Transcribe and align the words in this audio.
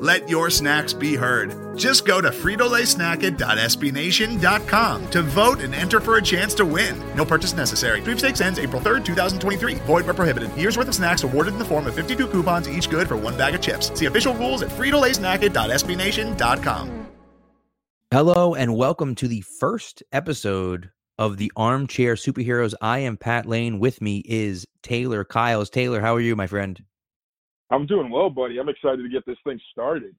Let 0.00 0.28
your 0.30 0.48
snacks 0.48 0.94
be 0.94 1.14
heard. 1.14 1.76
Just 1.76 2.06
go 2.06 2.22
to 2.22 2.30
fritolaysnacket.sbnation.com 2.30 5.10
to 5.10 5.22
vote 5.22 5.60
and 5.60 5.74
enter 5.74 6.00
for 6.00 6.16
a 6.16 6.22
chance 6.22 6.54
to 6.54 6.64
win. 6.64 6.98
No 7.14 7.26
purchase 7.26 7.52
necessary. 7.52 8.00
Sweepstakes 8.00 8.40
ends 8.40 8.58
April 8.58 8.80
3rd, 8.80 9.04
2023. 9.04 9.74
Void 9.74 10.06
where 10.06 10.14
prohibited. 10.14 10.56
Year's 10.56 10.78
worth 10.78 10.88
of 10.88 10.94
snacks 10.94 11.22
awarded 11.22 11.52
in 11.52 11.58
the 11.58 11.66
form 11.66 11.86
of 11.86 11.94
52 11.94 12.28
coupons, 12.28 12.66
each 12.66 12.88
good 12.88 13.08
for 13.08 13.18
one 13.18 13.36
bag 13.36 13.54
of 13.54 13.60
chips. 13.60 13.92
See 13.92 14.06
official 14.06 14.34
rules 14.36 14.62
at 14.62 14.70
fritolaysnacket.sbnation.com. 14.70 17.06
Hello 18.10 18.54
and 18.54 18.74
welcome 18.74 19.14
to 19.16 19.28
the 19.28 19.42
first 19.42 20.02
episode 20.12 20.88
of 21.18 21.36
the 21.36 21.52
Armchair 21.56 22.14
Superheroes. 22.14 22.72
I 22.80 23.00
am 23.00 23.18
Pat 23.18 23.44
Lane. 23.44 23.78
With 23.78 24.00
me 24.00 24.22
is 24.24 24.66
Taylor 24.82 25.24
Kyles. 25.24 25.68
Taylor, 25.68 26.00
how 26.00 26.14
are 26.14 26.20
you, 26.20 26.36
my 26.36 26.46
friend? 26.46 26.82
I'm 27.70 27.86
doing 27.86 28.10
well, 28.10 28.30
buddy. 28.30 28.58
I'm 28.58 28.68
excited 28.68 29.02
to 29.02 29.08
get 29.08 29.24
this 29.26 29.38
thing 29.44 29.60
started. 29.70 30.14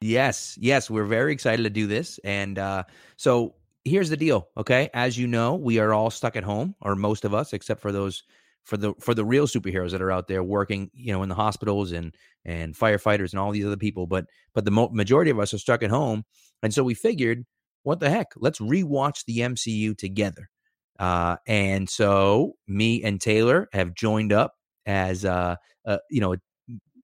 Yes, 0.00 0.56
yes, 0.60 0.90
we're 0.90 1.04
very 1.04 1.32
excited 1.32 1.62
to 1.62 1.70
do 1.70 1.86
this. 1.86 2.18
And 2.24 2.58
uh, 2.58 2.84
so 3.16 3.54
here's 3.84 4.10
the 4.10 4.16
deal, 4.16 4.48
okay? 4.56 4.90
As 4.94 5.18
you 5.18 5.26
know, 5.26 5.54
we 5.54 5.78
are 5.78 5.92
all 5.92 6.10
stuck 6.10 6.36
at 6.36 6.44
home, 6.44 6.74
or 6.80 6.94
most 6.94 7.24
of 7.24 7.34
us, 7.34 7.52
except 7.52 7.80
for 7.80 7.92
those 7.92 8.22
for 8.64 8.76
the 8.76 8.94
for 9.00 9.14
the 9.14 9.24
real 9.24 9.46
superheroes 9.46 9.90
that 9.90 10.02
are 10.02 10.12
out 10.12 10.26
there 10.26 10.42
working, 10.42 10.90
you 10.94 11.12
know, 11.12 11.22
in 11.22 11.28
the 11.28 11.34
hospitals 11.34 11.92
and 11.92 12.14
and 12.44 12.74
firefighters 12.74 13.32
and 13.32 13.40
all 13.40 13.50
these 13.50 13.66
other 13.66 13.76
people. 13.76 14.06
But 14.06 14.26
but 14.54 14.64
the 14.64 14.70
mo- 14.70 14.90
majority 14.92 15.30
of 15.30 15.38
us 15.38 15.54
are 15.54 15.58
stuck 15.58 15.82
at 15.82 15.90
home, 15.90 16.24
and 16.62 16.72
so 16.72 16.84
we 16.84 16.94
figured, 16.94 17.44
what 17.82 18.00
the 18.00 18.10
heck? 18.10 18.28
Let's 18.36 18.60
rewatch 18.60 19.24
the 19.26 19.38
MCU 19.38 19.96
together. 19.96 20.50
Uh, 20.98 21.36
and 21.46 21.90
so 21.90 22.54
me 22.68 23.02
and 23.02 23.20
Taylor 23.20 23.68
have 23.72 23.94
joined 23.94 24.32
up 24.32 24.54
as 24.86 25.24
uh, 25.24 25.56
uh, 25.86 25.98
you 26.10 26.20
know, 26.20 26.36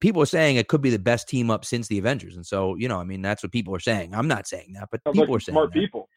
people 0.00 0.22
are 0.22 0.26
saying 0.26 0.56
it 0.56 0.68
could 0.68 0.80
be 0.80 0.90
the 0.90 0.98
best 0.98 1.28
team 1.28 1.50
up 1.50 1.64
since 1.64 1.88
the 1.88 1.98
Avengers, 1.98 2.36
and 2.36 2.46
so 2.46 2.74
you 2.76 2.88
know, 2.88 2.98
I 2.98 3.04
mean, 3.04 3.22
that's 3.22 3.42
what 3.42 3.52
people 3.52 3.74
are 3.74 3.80
saying. 3.80 4.14
I'm 4.14 4.28
not 4.28 4.46
saying 4.46 4.72
that, 4.74 4.88
but 4.90 5.00
Sounds 5.04 5.16
people 5.16 5.34
like 5.34 5.38
are 5.38 5.40
saying 5.40 5.54
smart 5.54 5.72
that. 5.72 5.80
people. 5.80 6.08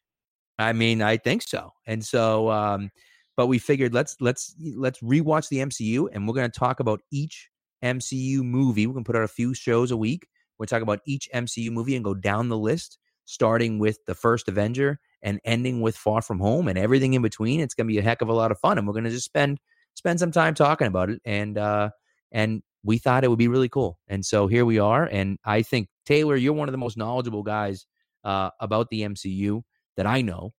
I 0.60 0.74
mean, 0.74 1.02
I 1.02 1.18
think 1.18 1.42
so, 1.42 1.72
and 1.88 2.04
so, 2.04 2.50
um, 2.50 2.92
but 3.36 3.48
we 3.48 3.60
figured 3.60 3.94
let's 3.94 4.16
let's 4.20 4.56
let's 4.76 5.00
rewatch 5.00 5.50
the 5.50 5.58
MCU, 5.58 6.08
and 6.12 6.28
we're 6.28 6.36
going 6.36 6.50
to 6.50 6.60
talk 6.60 6.80
about 6.80 7.02
each 7.12 7.50
MCU 7.84 8.44
movie. 8.44 8.88
We're 8.88 8.94
going 8.94 9.04
to 9.04 9.12
put 9.12 9.18
out 9.18 9.24
a 9.24 9.28
few 9.28 9.54
shows 9.54 9.92
a 9.92 9.98
week. 9.98 10.28
We're 10.58 10.64
going 10.64 10.68
to 10.68 10.76
talk 10.76 10.82
about 10.84 11.00
each 11.06 11.30
MCU 11.34 11.72
movie 11.72 11.96
and 11.96 12.06
go 12.06 12.14
down 12.14 12.50
the 12.50 12.58
list, 12.58 12.98
starting 13.26 13.80
with 13.80 13.98
the 14.06 14.16
first 14.16 14.48
Avenger 14.48 15.00
and 15.22 15.40
ending 15.46 15.82
with 15.82 15.96
Far 15.96 16.22
From 16.22 16.40
Home 16.40 16.68
and 16.68 16.78
everything 16.78 17.14
in 17.14 17.22
between. 17.22 17.60
It's 17.60 17.74
going 17.74 17.88
to 17.88 17.92
be 17.92 17.98
a 17.98 18.04
heck 18.04 18.22
of 18.22 18.30
a 18.30 18.34
lot 18.34 18.52
of 18.52 18.60
fun, 18.60 18.78
and 18.78 18.88
we're 18.88 18.94
going 18.94 19.06
to 19.06 19.10
just 19.10 19.26
spend 19.26 19.60
spend 19.96 20.20
some 20.20 20.32
time 20.32 20.54
talking 20.54 20.88
about 20.88 21.10
it. 21.10 21.22
And 21.26 21.58
uh, 21.58 21.90
and 22.32 22.62
we 22.84 22.98
thought 22.98 23.24
it 23.24 23.30
would 23.30 23.40
be 23.40 23.48
really 23.48 23.70
cool, 23.70 24.00
and 24.08 24.26
so 24.26 24.48
here 24.48 24.66
we 24.66 24.80
are. 24.80 25.06
And 25.06 25.38
I 25.46 25.62
think 25.62 25.88
Taylor, 26.06 26.36
you're 26.36 26.54
one 26.54 26.68
of 26.68 26.74
the 26.74 26.78
most 26.78 26.98
knowledgeable 26.98 27.44
guys 27.44 27.86
uh, 28.24 28.50
about 28.60 28.90
the 28.90 29.02
MCU 29.02 29.62
that 29.98 30.06
I 30.06 30.22
know. 30.22 30.54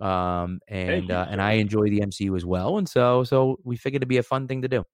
Um, 0.00 0.60
and 0.68 1.08
you, 1.08 1.14
uh, 1.14 1.26
and. 1.30 1.42
I 1.42 1.52
enjoy 1.52 1.90
the 1.90 2.00
MCU 2.00 2.34
as 2.36 2.44
well, 2.44 2.78
and 2.78 2.88
so 2.88 3.22
so 3.24 3.58
we 3.64 3.76
figured 3.76 4.00
it'd 4.00 4.08
be 4.08 4.16
a 4.16 4.22
fun 4.22 4.48
thing 4.48 4.62
to 4.62 4.68
do. 4.68 4.84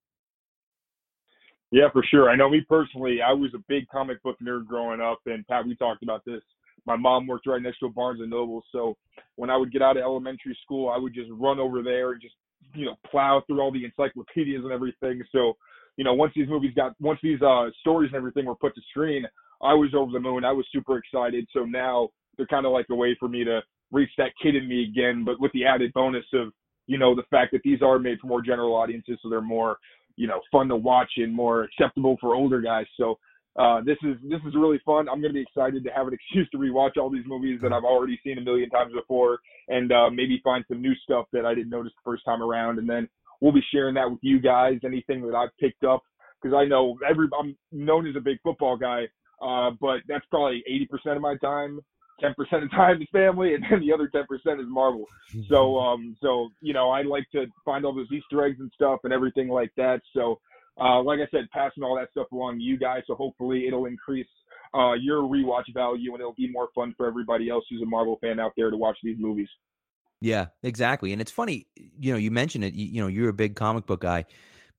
Yeah, 1.70 1.88
for 1.92 2.02
sure. 2.02 2.30
I 2.30 2.36
know 2.36 2.48
me 2.48 2.64
personally, 2.68 3.18
I 3.22 3.32
was 3.32 3.52
a 3.54 3.58
big 3.68 3.88
comic 3.88 4.22
book 4.22 4.36
nerd 4.42 4.66
growing 4.66 5.00
up, 5.00 5.18
and 5.26 5.46
Pat, 5.46 5.66
we 5.66 5.76
talked 5.76 6.02
about 6.02 6.24
this. 6.24 6.40
My 6.86 6.96
mom 6.96 7.26
worked 7.26 7.46
right 7.46 7.60
next 7.60 7.80
to 7.80 7.86
a 7.86 7.90
Barnes 7.90 8.20
and 8.20 8.30
Noble, 8.30 8.62
so 8.72 8.96
when 9.36 9.50
I 9.50 9.56
would 9.56 9.72
get 9.72 9.82
out 9.82 9.96
of 9.96 10.02
elementary 10.02 10.56
school, 10.62 10.88
I 10.88 10.98
would 10.98 11.14
just 11.14 11.30
run 11.32 11.58
over 11.58 11.82
there 11.82 12.12
and 12.12 12.22
just 12.22 12.34
you 12.74 12.86
know 12.86 12.96
plow 13.08 13.42
through 13.46 13.60
all 13.60 13.72
the 13.72 13.84
encyclopedias 13.84 14.64
and 14.64 14.72
everything. 14.72 15.22
So 15.30 15.54
you 15.96 16.04
know 16.04 16.14
once 16.14 16.32
these 16.36 16.48
movies 16.48 16.72
got 16.74 16.92
once 17.00 17.18
these 17.22 17.40
uh 17.42 17.66
stories 17.80 18.10
and 18.12 18.16
everything 18.16 18.46
were 18.46 18.54
put 18.54 18.74
to 18.74 18.80
screen, 18.90 19.24
I 19.62 19.74
was 19.74 19.90
over 19.94 20.12
the 20.12 20.20
moon. 20.20 20.44
I 20.44 20.52
was 20.52 20.66
super 20.72 20.98
excited. 20.98 21.46
So 21.52 21.60
now 21.64 22.10
they're 22.36 22.46
kind 22.46 22.66
of 22.66 22.72
like 22.72 22.86
a 22.90 22.94
way 22.94 23.16
for 23.18 23.28
me 23.28 23.44
to 23.44 23.60
reach 23.92 24.10
that 24.18 24.32
kid 24.42 24.56
in 24.56 24.68
me 24.68 24.84
again, 24.84 25.24
but 25.24 25.40
with 25.40 25.52
the 25.52 25.64
added 25.64 25.92
bonus 25.92 26.24
of 26.34 26.52
you 26.86 26.98
know 26.98 27.14
the 27.14 27.22
fact 27.30 27.52
that 27.52 27.62
these 27.64 27.82
are 27.82 27.98
made 27.98 28.18
for 28.20 28.26
more 28.26 28.42
general 28.42 28.74
audiences, 28.74 29.18
so 29.22 29.28
they're 29.28 29.40
more 29.40 29.78
you 30.16 30.26
know 30.26 30.40
fun 30.50 30.68
to 30.68 30.76
watch 30.76 31.10
and 31.16 31.34
more 31.34 31.64
acceptable 31.64 32.16
for 32.20 32.34
older 32.34 32.60
guys. 32.60 32.86
So 32.96 33.18
uh, 33.58 33.80
this 33.80 33.96
is 34.02 34.16
this 34.22 34.40
is 34.46 34.54
really 34.54 34.80
fun. 34.84 35.08
I'm 35.08 35.20
gonna 35.20 35.34
be 35.34 35.40
excited 35.40 35.82
to 35.84 35.90
have 35.90 36.06
an 36.06 36.14
excuse 36.18 36.48
to 36.50 36.58
rewatch 36.58 36.96
all 36.96 37.10
these 37.10 37.26
movies 37.26 37.60
that 37.62 37.72
I've 37.72 37.84
already 37.84 38.20
seen 38.22 38.38
a 38.38 38.42
million 38.42 38.70
times 38.70 38.92
before, 38.92 39.38
and 39.68 39.90
uh, 39.92 40.10
maybe 40.10 40.40
find 40.44 40.64
some 40.68 40.82
new 40.82 40.94
stuff 41.04 41.26
that 41.32 41.46
I 41.46 41.54
didn't 41.54 41.70
notice 41.70 41.92
the 41.96 42.10
first 42.10 42.24
time 42.24 42.42
around. 42.42 42.78
And 42.78 42.88
then 42.88 43.08
we'll 43.40 43.52
be 43.52 43.64
sharing 43.72 43.94
that 43.94 44.10
with 44.10 44.20
you 44.22 44.40
guys. 44.40 44.78
Anything 44.84 45.22
that 45.22 45.34
I've 45.36 45.56
picked 45.58 45.84
up 45.84 46.02
because 46.40 46.56
I 46.56 46.64
know 46.64 46.98
every 47.08 47.28
I'm 47.38 47.56
known 47.72 48.06
as 48.06 48.16
a 48.16 48.20
big 48.20 48.38
football 48.42 48.76
guy, 48.76 49.04
uh, 49.42 49.70
but 49.80 50.00
that's 50.08 50.24
probably 50.30 50.62
80% 51.06 51.16
of 51.16 51.22
my 51.22 51.36
time. 51.36 51.80
10% 52.22 52.30
of 52.62 52.70
time 52.70 53.02
is 53.02 53.08
family, 53.12 53.54
and 53.54 53.64
then 53.70 53.80
the 53.80 53.92
other 53.92 54.08
10% 54.08 54.24
is 54.60 54.66
Marvel. 54.68 55.04
So, 55.48 55.78
um, 55.78 56.16
so 56.22 56.48
you 56.60 56.72
know, 56.72 56.90
I 56.90 57.02
like 57.02 57.30
to 57.32 57.46
find 57.64 57.84
all 57.84 57.94
those 57.94 58.10
Easter 58.10 58.44
eggs 58.44 58.58
and 58.58 58.70
stuff 58.74 59.00
and 59.04 59.12
everything 59.12 59.48
like 59.48 59.70
that. 59.76 60.00
So, 60.14 60.40
uh, 60.80 61.02
like 61.02 61.20
I 61.20 61.26
said, 61.30 61.50
passing 61.52 61.82
all 61.82 61.96
that 61.96 62.10
stuff 62.10 62.32
along 62.32 62.58
to 62.58 62.64
you 62.64 62.78
guys. 62.78 63.02
So 63.06 63.14
hopefully 63.14 63.66
it'll 63.66 63.86
increase 63.86 64.26
uh, 64.74 64.92
your 64.94 65.22
rewatch 65.22 65.72
value 65.72 66.12
and 66.12 66.20
it'll 66.20 66.34
be 66.34 66.50
more 66.50 66.68
fun 66.74 66.94
for 66.96 67.06
everybody 67.06 67.48
else 67.48 67.64
who's 67.70 67.82
a 67.82 67.86
Marvel 67.86 68.18
fan 68.20 68.38
out 68.38 68.52
there 68.56 68.70
to 68.70 68.76
watch 68.76 68.98
these 69.02 69.16
movies. 69.18 69.48
Yeah, 70.20 70.46
exactly. 70.62 71.12
And 71.12 71.20
it's 71.20 71.30
funny, 71.30 71.66
you 71.98 72.12
know, 72.12 72.18
you 72.18 72.30
mentioned 72.30 72.64
it. 72.64 72.74
You, 72.74 72.86
you 72.86 73.00
know, 73.00 73.06
you're 73.06 73.28
a 73.28 73.34
big 73.34 73.54
comic 73.54 73.86
book 73.86 74.00
guy, 74.00 74.24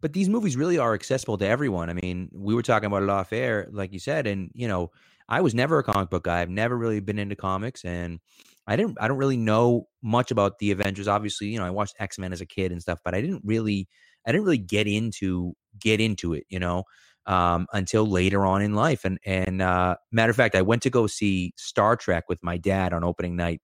but 0.02 0.14
these 0.14 0.30
movies 0.30 0.58
really 0.58 0.78
are 0.80 0.94
accessible 0.94 1.38
to 1.38 1.48
everyone. 1.48 1.90
I 1.90 1.94
mean, 1.94 2.30
we 2.34 2.56
were 2.56 2.64
talking 2.64 2.88
about 2.88 3.04
it 3.04 3.10
off 3.10 3.32
air, 3.34 3.68
like 3.72 3.94
you 3.94 4.00
said, 4.00 4.26
and 4.28 4.50
you 4.54 4.68
know, 4.68 4.92
I 5.30 5.42
was 5.42 5.54
never 5.54 5.78
a 5.80 5.84
comic 5.84 6.10
book 6.10 6.24
guy. 6.24 6.42
I've 6.42 6.50
never 6.50 6.76
really 6.78 7.00
been 7.02 7.20
into 7.20 7.36
comics, 7.36 7.84
and 7.86 8.20
I 8.66 8.76
didn't. 8.76 8.98
I 9.00 9.08
don't 9.08 9.18
really 9.18 9.38
know 9.38 9.88
much 10.02 10.32
about 10.32 10.58
the 10.60 10.72
Avengers. 10.72 11.08
Obviously, 11.08 11.48
you 11.48 11.60
know, 11.60 11.66
I 11.66 11.70
watched 11.72 11.96
X 12.00 12.18
Men 12.18 12.34
as 12.34 12.42
a 12.42 12.46
kid 12.46 12.72
and 12.72 12.82
stuff, 12.82 13.00
but 13.06 13.14
I 13.14 13.22
didn't 13.22 13.42
really, 13.46 13.88
I 14.26 14.32
didn't 14.32 14.46
really 14.46 14.58
get 14.58 14.88
into 14.88 15.54
get 15.80 16.00
into 16.02 16.34
it. 16.34 16.46
You 16.50 16.60
know, 16.60 16.84
um, 17.28 17.68
until 17.74 18.06
later 18.08 18.46
on 18.46 18.62
in 18.62 18.74
life. 18.74 19.06
And 19.06 19.20
and 19.26 19.62
uh, 19.62 19.98
matter 20.12 20.30
of 20.32 20.36
fact, 20.38 20.56
I 20.56 20.62
went 20.64 20.82
to 20.84 20.90
go 20.90 21.08
see 21.08 21.54
Star 21.58 21.96
Trek 21.98 22.24
with 22.30 22.40
my 22.44 22.58
dad 22.58 22.94
on 22.94 23.04
opening 23.04 23.36
night. 23.36 23.62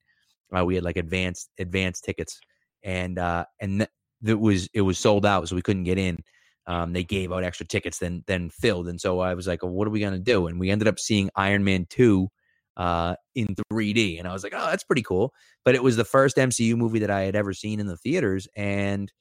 Uh, 0.56 0.66
we 0.66 0.76
had 0.76 0.84
like 0.84 0.98
advanced 0.98 1.50
advanced 1.60 2.04
tickets, 2.04 2.40
and 2.84 3.18
uh, 3.20 3.46
and 3.60 3.80
th- 3.80 3.90
it 4.26 4.40
was 4.40 4.70
it 4.74 4.82
was 4.82 4.98
sold 4.98 5.26
out, 5.26 5.48
so 5.48 5.56
we 5.56 5.62
couldn't 5.62 5.84
get 5.84 5.98
in. 5.98 6.20
Um, 6.66 6.94
they 6.94 7.04
gave 7.04 7.32
out 7.34 7.44
extra 7.44 7.66
tickets 7.66 8.00
than 8.00 8.24
than 8.28 8.50
filled, 8.50 8.88
and 8.88 9.00
so 9.00 9.20
I 9.20 9.34
was 9.34 9.48
like, 9.48 9.64
well, 9.64 9.72
"What 9.72 9.88
are 9.88 9.92
we 9.92 10.00
gonna 10.00 10.20
do?" 10.20 10.48
And 10.48 10.60
we 10.60 10.70
ended 10.70 10.88
up 10.88 11.00
seeing 11.00 11.30
Iron 11.36 11.64
Man 11.64 11.86
two 11.90 12.30
uh, 12.78 13.16
in 13.36 13.56
3D, 13.72 14.20
and 14.20 14.28
I 14.28 14.34
was 14.34 14.44
like, 14.44 14.54
"Oh, 14.56 14.68
that's 14.68 14.84
pretty 14.84 15.04
cool." 15.04 15.34
But 15.66 15.76
it 15.76 15.84
was 15.84 15.96
the 15.98 16.06
first 16.06 16.38
MCU 16.38 16.76
movie 16.78 17.00
that 17.00 17.12
I 17.12 17.22
had 17.22 17.36
ever 17.36 17.54
seen 17.54 17.80
in 17.80 17.88
the 17.88 17.98
theaters, 17.98 18.48
and 18.56 19.12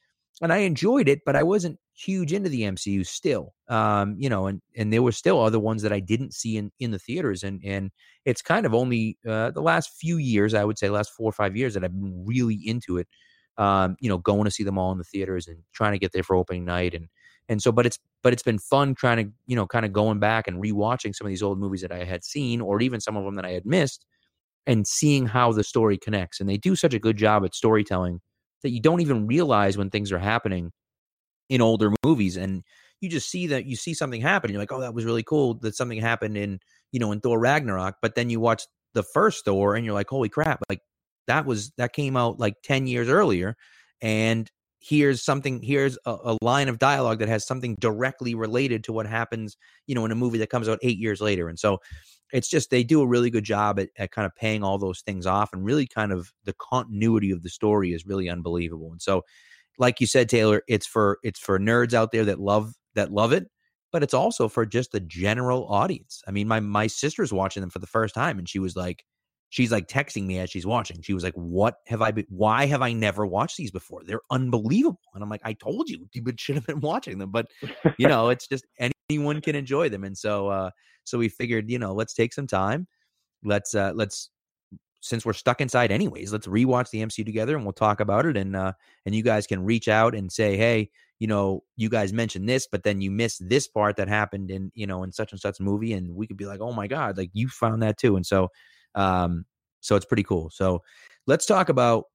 and 0.43 0.53
I 0.53 0.59
enjoyed 0.59 1.09
it, 1.09 1.21
but 1.25 1.37
I 1.37 1.45
wasn't 1.45 1.79
huge 1.95 2.33
into 2.33 2.49
the 2.49 2.63
MCU 2.63 3.07
still. 3.07 3.55
Um, 3.69 4.17
you 4.19 4.29
know, 4.29 4.47
and 4.49 4.61
and 4.77 4.93
there 4.93 5.03
were 5.03 5.13
still 5.13 5.41
other 5.41 5.61
ones 5.61 5.83
that 5.83 5.93
I 5.93 6.01
didn't 6.01 6.35
see 6.35 6.57
in 6.57 6.73
in 6.81 6.91
the 6.91 6.99
theaters, 6.99 7.45
and 7.45 7.61
and 7.65 7.91
it's 8.25 8.43
kind 8.43 8.67
of 8.67 8.75
only 8.75 9.19
uh, 9.29 9.53
the 9.53 9.63
last 9.63 9.91
few 10.01 10.17
years, 10.19 10.55
I 10.55 10.65
would 10.65 10.79
say, 10.79 10.91
last 10.91 11.13
four 11.13 11.29
or 11.29 11.33
five 11.33 11.57
years 11.57 11.75
that 11.75 11.85
I've 11.85 11.93
been 11.93 12.25
really 12.27 12.57
into 12.65 12.99
it. 12.99 13.09
Um, 13.59 13.97
you 14.01 14.09
know, 14.09 14.19
going 14.19 14.45
to 14.45 14.51
see 14.51 14.65
them 14.65 14.79
all 14.79 14.93
in 14.93 14.99
the 14.99 15.05
theaters 15.05 15.47
and 15.47 15.59
trying 15.75 15.93
to 15.93 15.99
get 15.99 16.13
there 16.13 16.23
for 16.25 16.37
opening 16.37 16.65
night, 16.65 16.95
and 16.95 17.07
and 17.49 17.63
so, 17.63 17.71
but 17.73 17.87
it's 17.87 17.99
but 18.23 18.33
it's 18.33 18.43
been 18.43 18.59
fun 18.59 18.95
trying 18.97 19.25
to 19.25 19.33
you 19.47 19.55
know 19.57 19.67
kind 19.67 19.87
of 19.87 19.93
going 19.93 20.19
back 20.19 20.49
and 20.49 20.63
rewatching 20.63 21.15
some 21.15 21.27
of 21.27 21.31
these 21.31 21.43
old 21.43 21.59
movies 21.61 21.83
that 21.83 21.93
I 21.93 22.05
had 22.05 22.25
seen, 22.25 22.61
or 22.61 22.81
even 22.81 23.01
some 23.01 23.17
of 23.17 23.25
them 23.25 23.37
that 23.37 23.45
I 23.45 23.53
had 23.53 23.67
missed, 23.67 24.07
and 24.67 24.87
seeing 24.87 25.27
how 25.27 25.53
the 25.53 25.65
story 25.65 25.99
connects. 25.99 26.41
And 26.41 26.49
they 26.49 26.57
do 26.59 26.77
such 26.77 26.95
a 26.95 26.99
good 26.99 27.17
job 27.17 27.45
at 27.45 27.55
storytelling 27.55 28.21
that 28.63 28.71
you 28.71 28.81
don't 28.81 29.01
even 29.01 29.27
realize 29.27 29.77
when 29.77 29.91
things 29.91 30.13
are 30.13 30.19
happening 30.19 30.71
in 31.49 31.61
older 31.61 31.93
movies 32.05 32.37
and 32.37 32.63
you 33.01 33.09
just 33.09 33.29
see 33.29 33.49
that 33.49 33.67
you 33.67 33.77
see 33.77 33.95
something 33.95 34.21
happen 34.21 34.51
you're 34.51 34.61
like 34.61 34.73
oh 34.73 34.81
that 34.81 34.95
was 34.95 35.05
really 35.05 35.23
cool 35.23 35.55
that 35.55 35.75
something 35.75 36.01
happened 36.01 36.37
in 36.37 36.59
you 36.93 37.01
know 37.01 37.13
in 37.13 37.21
thor 37.21 37.39
ragnarok 37.39 37.97
but 38.01 38.15
then 38.15 38.31
you 38.31 38.41
watch 38.41 38.65
the 38.95 39.03
first 39.03 39.45
thor 39.45 39.75
and 39.75 39.85
you're 39.85 39.95
like 39.95 40.09
holy 40.09 40.29
crap 40.29 40.61
like 40.69 40.81
that 41.27 41.45
was 41.45 41.73
that 41.77 41.93
came 41.93 42.17
out 42.17 42.39
like 42.39 42.55
10 42.63 42.87
years 42.87 43.09
earlier 43.09 43.57
and 44.01 44.51
here's 44.81 45.23
something 45.23 45.61
here's 45.63 45.97
a, 46.07 46.11
a, 46.11 46.39
line 46.43 46.69
of 46.69 46.79
dialogue 46.79 47.21
that 47.21 47.29
has 47.29 47.47
something 47.47 47.77
directly 47.79 48.35
related 48.35 48.83
to 48.85 48.93
what 48.93 49.07
happens 49.07 49.57
you 49.87 49.95
know 49.95 50.05
in 50.05 50.11
a 50.11 50.17
movie 50.17 50.39
that 50.39 50.51
comes 50.51 50.69
out 50.69 50.79
eight 50.83 50.99
years 50.99 51.21
later 51.21 51.49
and 51.49 51.59
so 51.59 51.79
it's 52.33 52.49
just 52.49 52.71
they 52.71 52.83
do 52.83 53.01
a 53.01 53.07
really 53.07 53.31
good 53.31 53.45
job 53.45 53.79
at, 53.79 53.89
at 53.97 54.11
kind 54.11 54.27
of 54.27 54.35
paying 54.37 54.63
all 54.63 54.79
those 54.79 55.01
things 55.01 55.27
off 55.27 55.53
and 55.53 55.65
really 55.65 55.87
kind 55.87 56.13
of 56.13 56.33
the 56.45 56.55
continuity 56.55 57.31
of 57.31 57.43
the 57.43 57.51
story 57.51 57.93
is 57.93 58.07
really 58.07 58.29
unbelievable 58.29 58.91
and 58.91 59.03
so 59.03 59.23
like 59.79 60.01
you 60.01 60.07
said 60.07 60.29
taylor 60.29 60.63
it's 60.69 60.87
for 60.87 61.19
it's 61.23 61.41
for 61.41 61.59
nerds 61.59 61.95
out 61.95 62.13
there 62.13 62.25
that 62.25 62.41
love 62.41 62.73
that 62.95 63.13
love 63.13 63.33
it 63.33 63.47
but 63.91 64.03
it's 64.03 64.15
also 64.15 64.49
for 64.49 64.65
just 64.67 64.93
the 64.93 65.01
general 65.01 65.67
audience 65.69 66.23
i 66.27 66.31
mean 66.31 66.49
my 66.49 66.61
my 66.61 66.87
sister's 66.87 67.33
watching 67.33 67.61
them 67.61 67.71
for 67.71 67.79
the 67.79 67.87
first 67.87 68.15
time 68.15 68.39
and 68.39 68.49
she 68.49 68.59
was 68.59 68.77
like 68.77 69.05
she's 69.53 69.71
like 69.71 69.87
texting 69.87 70.25
me 70.25 70.39
as 70.39 70.49
she's 70.49 70.65
watching. 70.65 71.03
She 71.03 71.13
was 71.13 71.23
like, 71.23 71.35
"What 71.35 71.77
have 71.87 72.01
I 72.01 72.11
been? 72.11 72.25
Why 72.31 72.65
have 72.65 72.81
I 72.81 72.95
never 72.95 73.27
watched 73.27 73.59
these 73.59 73.71
before? 73.71 74.03
They're 74.05 74.23
unbelievable." 74.31 74.99
And 75.15 75.23
I'm 75.23 75.29
like, 75.29 75.43
"I 75.45 75.53
told 75.53 75.89
you, 75.91 76.09
you 76.13 76.23
should 76.39 76.57
have 76.57 76.67
been 76.67 76.81
watching 76.91 77.19
them." 77.19 77.31
But 77.31 77.47
you 77.99 78.09
know, 78.09 78.31
it's 78.31 78.49
just 78.49 78.65
anyone 79.11 79.41
can 79.41 79.55
enjoy 79.57 79.89
them, 79.89 80.05
and 80.05 80.17
so 80.17 80.49
uh, 80.49 80.71
so 81.05 81.19
we 81.19 81.29
figured, 81.29 81.71
you 81.71 81.79
know, 81.79 81.93
let's 81.93 82.15
take 82.15 82.33
some 82.33 82.47
time. 82.47 82.87
Let's 83.45 83.75
uh, 83.75 83.93
let's 83.95 84.31
since 85.01 85.27
we're 85.27 85.33
stuck 85.33 85.61
inside 85.61 85.91
anyways, 85.91 86.33
let's 86.33 86.47
rewatch 86.47 86.91
the 86.91 87.03
MCU 87.03 87.25
together, 87.25 87.57
and 87.57 87.65
we'll 87.65 87.73
talk 87.73 88.01
about 88.01 88.27
it. 88.27 88.37
And 88.37 88.55
uh, 88.57 88.73
and 89.07 89.15
you 89.15 89.23
guys 89.23 89.47
can 89.47 89.65
reach 89.65 89.89
out 89.89 90.15
and 90.15 90.31
say, 90.31 90.57
"Hey." 90.57 90.91
You 91.19 91.29
know, 91.29 91.63
you 91.77 91.89
guys 91.89 92.13
mentioned 92.13 92.49
this, 92.49 92.67
but 92.67 92.83
then 92.83 93.01
you 93.01 93.09
missed 93.09 93.49
this 93.49 93.69
part 93.69 93.95
that 93.95 94.09
happened 94.09 94.51
in, 94.51 94.73
you 94.75 94.89
know, 94.89 95.05
in 95.05 95.13
such 95.13 95.31
and 95.31 95.41
such 95.41 95.61
movie, 95.61 95.93
and 95.93 96.17
we 96.17 96.27
could 96.27 96.37
be 96.37 96.47
like, 96.47 96.61
"Oh 96.61 96.73
my 96.73 96.89
god!" 96.89 97.17
Like 97.17 97.31
you 97.33 97.49
found 97.49 97.81
that 97.85 97.97
too, 97.97 98.17
and 98.17 98.27
so 98.27 98.49
um, 98.97 99.45
so 99.81 99.95
it's 99.95 100.05
pretty 100.05 100.25
cool. 100.25 100.51
So 100.51 100.83
let's 101.29 101.47
talk 101.47 101.69
about 101.69 102.07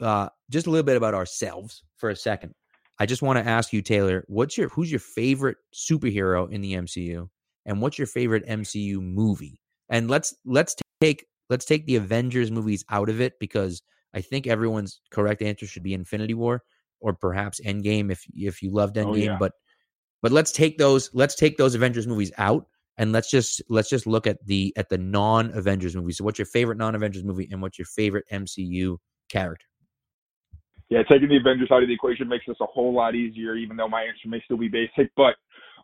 uh, 0.00 0.28
just 0.50 0.66
a 0.66 0.70
little 0.70 0.84
bit 0.84 0.96
about 0.96 1.14
ourselves 1.14 1.82
for 1.96 2.10
a 2.10 2.16
second. 2.16 2.54
I 2.98 3.06
just 3.06 3.22
want 3.22 3.38
to 3.38 3.48
ask 3.48 3.72
you, 3.72 3.82
Taylor, 3.82 4.24
what's 4.28 4.56
your 4.56 4.68
who's 4.68 4.90
your 4.90 5.00
favorite 5.00 5.56
superhero 5.74 6.50
in 6.50 6.60
the 6.60 6.74
MCU, 6.74 7.28
and 7.66 7.80
what's 7.80 7.98
your 7.98 8.06
favorite 8.06 8.46
MCU 8.46 9.00
movie? 9.00 9.60
And 9.88 10.10
let's 10.10 10.34
let's 10.44 10.76
take 11.00 11.26
let's 11.50 11.64
take 11.64 11.86
the 11.86 11.96
Avengers 11.96 12.50
movies 12.50 12.84
out 12.90 13.08
of 13.08 13.20
it 13.20 13.34
because 13.40 13.82
I 14.14 14.20
think 14.20 14.46
everyone's 14.46 15.00
correct 15.10 15.42
answer 15.42 15.66
should 15.66 15.82
be 15.82 15.94
Infinity 15.94 16.34
War 16.34 16.62
or 17.00 17.14
perhaps 17.14 17.60
Endgame 17.64 18.10
if 18.10 18.24
if 18.34 18.62
you 18.62 18.70
loved 18.70 18.96
oh, 18.98 19.06
Endgame. 19.06 19.12
Oh, 19.12 19.32
yeah. 19.32 19.36
But 19.38 19.52
but 20.22 20.32
let's 20.32 20.52
take 20.52 20.78
those 20.78 21.10
let's 21.12 21.34
take 21.34 21.56
those 21.56 21.74
Avengers 21.74 22.06
movies 22.06 22.32
out 22.38 22.66
and 22.96 23.12
let's 23.12 23.30
just 23.30 23.62
let's 23.68 23.88
just 23.88 24.06
look 24.06 24.26
at 24.26 24.38
the 24.46 24.72
at 24.76 24.88
the 24.88 24.98
non 24.98 25.50
Avengers 25.56 25.96
movies. 25.96 26.18
So, 26.18 26.24
what's 26.24 26.38
your 26.38 26.46
favorite 26.46 26.78
non 26.78 26.94
Avengers 26.94 27.24
movie, 27.24 27.48
and 27.50 27.60
what's 27.60 27.78
your 27.78 27.86
favorite 27.86 28.24
MCU 28.32 28.98
character? 29.28 29.66
Yeah, 30.90 31.02
taking 31.08 31.28
the 31.28 31.36
Avengers 31.36 31.70
out 31.72 31.82
of 31.82 31.88
the 31.88 31.94
equation 31.94 32.28
makes 32.28 32.44
this 32.46 32.56
a 32.60 32.66
whole 32.66 32.92
lot 32.92 33.14
easier, 33.14 33.56
even 33.56 33.76
though 33.76 33.88
my 33.88 34.02
answer 34.02 34.28
may 34.28 34.42
still 34.44 34.58
be 34.58 34.68
basic. 34.68 35.10
But 35.16 35.34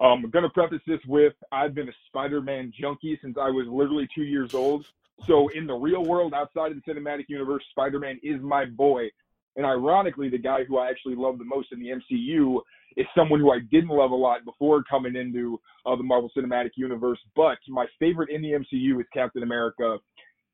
um, 0.00 0.24
I'm 0.24 0.30
going 0.30 0.44
to 0.44 0.50
preface 0.50 0.82
this 0.86 1.00
with 1.06 1.32
I've 1.52 1.74
been 1.74 1.88
a 1.88 1.92
Spider 2.08 2.40
Man 2.40 2.72
junkie 2.78 3.18
since 3.22 3.36
I 3.38 3.50
was 3.50 3.66
literally 3.68 4.08
two 4.14 4.22
years 4.24 4.54
old. 4.54 4.86
So, 5.26 5.48
in 5.48 5.66
the 5.66 5.74
real 5.74 6.04
world, 6.04 6.32
outside 6.32 6.72
of 6.72 6.82
the 6.82 6.92
cinematic 6.92 7.24
universe, 7.28 7.62
Spider 7.70 7.98
Man 7.98 8.18
is 8.22 8.40
my 8.40 8.64
boy. 8.64 9.08
And 9.56 9.66
ironically, 9.66 10.30
the 10.30 10.38
guy 10.38 10.64
who 10.64 10.78
I 10.78 10.88
actually 10.88 11.16
love 11.16 11.38
the 11.38 11.44
most 11.44 11.72
in 11.72 11.80
the 11.80 11.88
MCU 11.88 12.60
is 12.96 13.06
someone 13.14 13.40
who 13.40 13.50
I 13.50 13.58
didn't 13.70 13.90
love 13.90 14.10
a 14.10 14.16
lot 14.16 14.44
before 14.44 14.82
coming 14.84 15.16
into 15.16 15.60
uh, 15.84 15.96
the 15.96 16.02
Marvel 16.02 16.30
Cinematic 16.36 16.70
Universe. 16.76 17.18
But 17.36 17.58
my 17.68 17.86
favorite 17.98 18.30
in 18.30 18.42
the 18.42 18.52
MCU 18.52 19.00
is 19.00 19.06
Captain 19.12 19.42
America. 19.42 19.98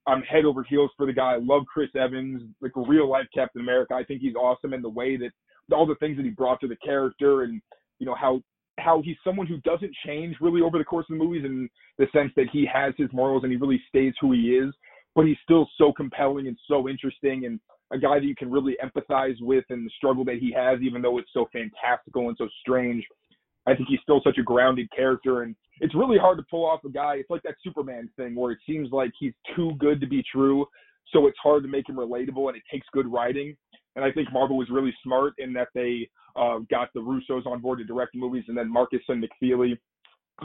I'm 0.07 0.23
head 0.23 0.45
over 0.45 0.63
heels 0.63 0.91
for 0.97 1.07
the 1.07 1.13
guy. 1.13 1.35
I 1.35 1.39
love 1.39 1.65
Chris 1.73 1.89
Evans, 1.97 2.43
like 2.61 2.73
a 2.77 2.81
real 2.81 3.11
life 3.11 3.27
Captain 3.35 3.61
America. 3.61 3.95
I 3.95 4.05
think 4.05 4.21
he's 4.21 4.37
awesome 4.37 4.73
in 4.73 4.83
the 4.83 4.89
way 4.89 5.17
that 5.17 5.31
all 5.73 5.87
the 5.87 5.97
things 5.97 6.17
that 6.17 6.25
he 6.25 6.31
brought 6.31 6.61
to 6.61 6.69
the 6.69 6.77
character 6.77 7.43
and 7.43 7.61
you 7.99 8.07
know 8.07 8.15
how 8.15 8.41
how 8.79 9.03
he's 9.03 9.17
someone 9.25 9.47
who 9.47 9.57
doesn't 9.59 9.95
change 10.05 10.37
really 10.41 10.61
over 10.61 10.79
the 10.79 10.85
course 10.85 11.07
of 11.11 11.19
the 11.19 11.25
movies 11.25 11.45
in 11.45 11.69
the 11.99 12.07
sense 12.13 12.31
that 12.37 12.47
he 12.53 12.69
has 12.71 12.93
his 12.99 13.09
morals 13.13 13.43
and 13.43 13.51
he 13.51 13.59
really 13.59 13.83
stays 13.89 14.13
who 14.21 14.33
he 14.33 14.51
is, 14.51 14.73
but 15.15 15.27
he's 15.27 15.37
still 15.43 15.69
so 15.79 15.93
compelling 15.93 16.47
and 16.47 16.59
so 16.69 16.89
interesting 16.89 17.47
and 17.47 17.59
a 17.93 17.99
guy 17.99 18.19
that 18.19 18.27
you 18.27 18.35
can 18.35 18.51
really 18.51 18.77
empathize 18.85 19.37
with 19.41 19.65
and 19.71 19.87
the 19.87 19.91
struggle 19.97 20.25
that 20.25 20.39
he 20.39 20.53
has, 20.53 20.81
even 20.83 21.01
though 21.01 21.19
it's 21.19 21.31
so 21.33 21.49
fantastical 21.53 22.29
and 22.29 22.37
so 22.37 22.49
strange. 22.61 23.05
I 23.67 23.75
think 23.75 23.89
he's 23.89 24.01
still 24.03 24.21
such 24.23 24.39
a 24.39 24.43
grounded 24.43 24.89
character, 24.95 25.43
and 25.43 25.57
it's 25.81 25.95
really 25.95 26.19
hard 26.19 26.39
to 26.39 26.45
pull 26.51 26.65
off 26.65 26.85
a 26.85 26.89
guy. 26.89 27.17
It's 27.17 27.31
like 27.31 27.43
that 27.43 27.57
Superman 27.65 28.09
thing 28.17 28.35
where 28.35 28.53
it 28.53 28.59
seems 28.67 28.91
like 28.93 29.11
he's 29.19 29.33
too 29.55 29.73
good 29.79 30.01
to 30.01 30.07
be 30.07 30.23
true, 30.33 30.67
so 31.13 31.27
it's 31.27 31.39
hard 31.43 31.63
to 31.65 31.69
make 31.69 31.89
him 31.89 31.97
relatable, 31.97 32.49
and 32.49 32.57
it 32.57 32.63
takes 32.73 32.87
good 32.93 33.11
writing. 33.11 33.57
And 33.97 34.05
I 34.05 34.13
think 34.13 34.33
Marvel 34.33 34.57
was 34.57 34.69
really 34.71 34.95
smart 35.03 35.33
in 35.39 35.53
that 35.55 35.69
they 35.75 36.09
uh, 36.37 36.59
got 36.71 36.91
the 36.95 37.01
Russos 37.01 37.47
on 37.47 37.61
board 37.61 37.79
to 37.79 37.85
direct 37.85 38.15
movies, 38.15 38.45
and 38.49 38.57
then 38.57 38.71
Markus 38.71 39.01
and 39.09 39.25
McFeely, 39.25 39.79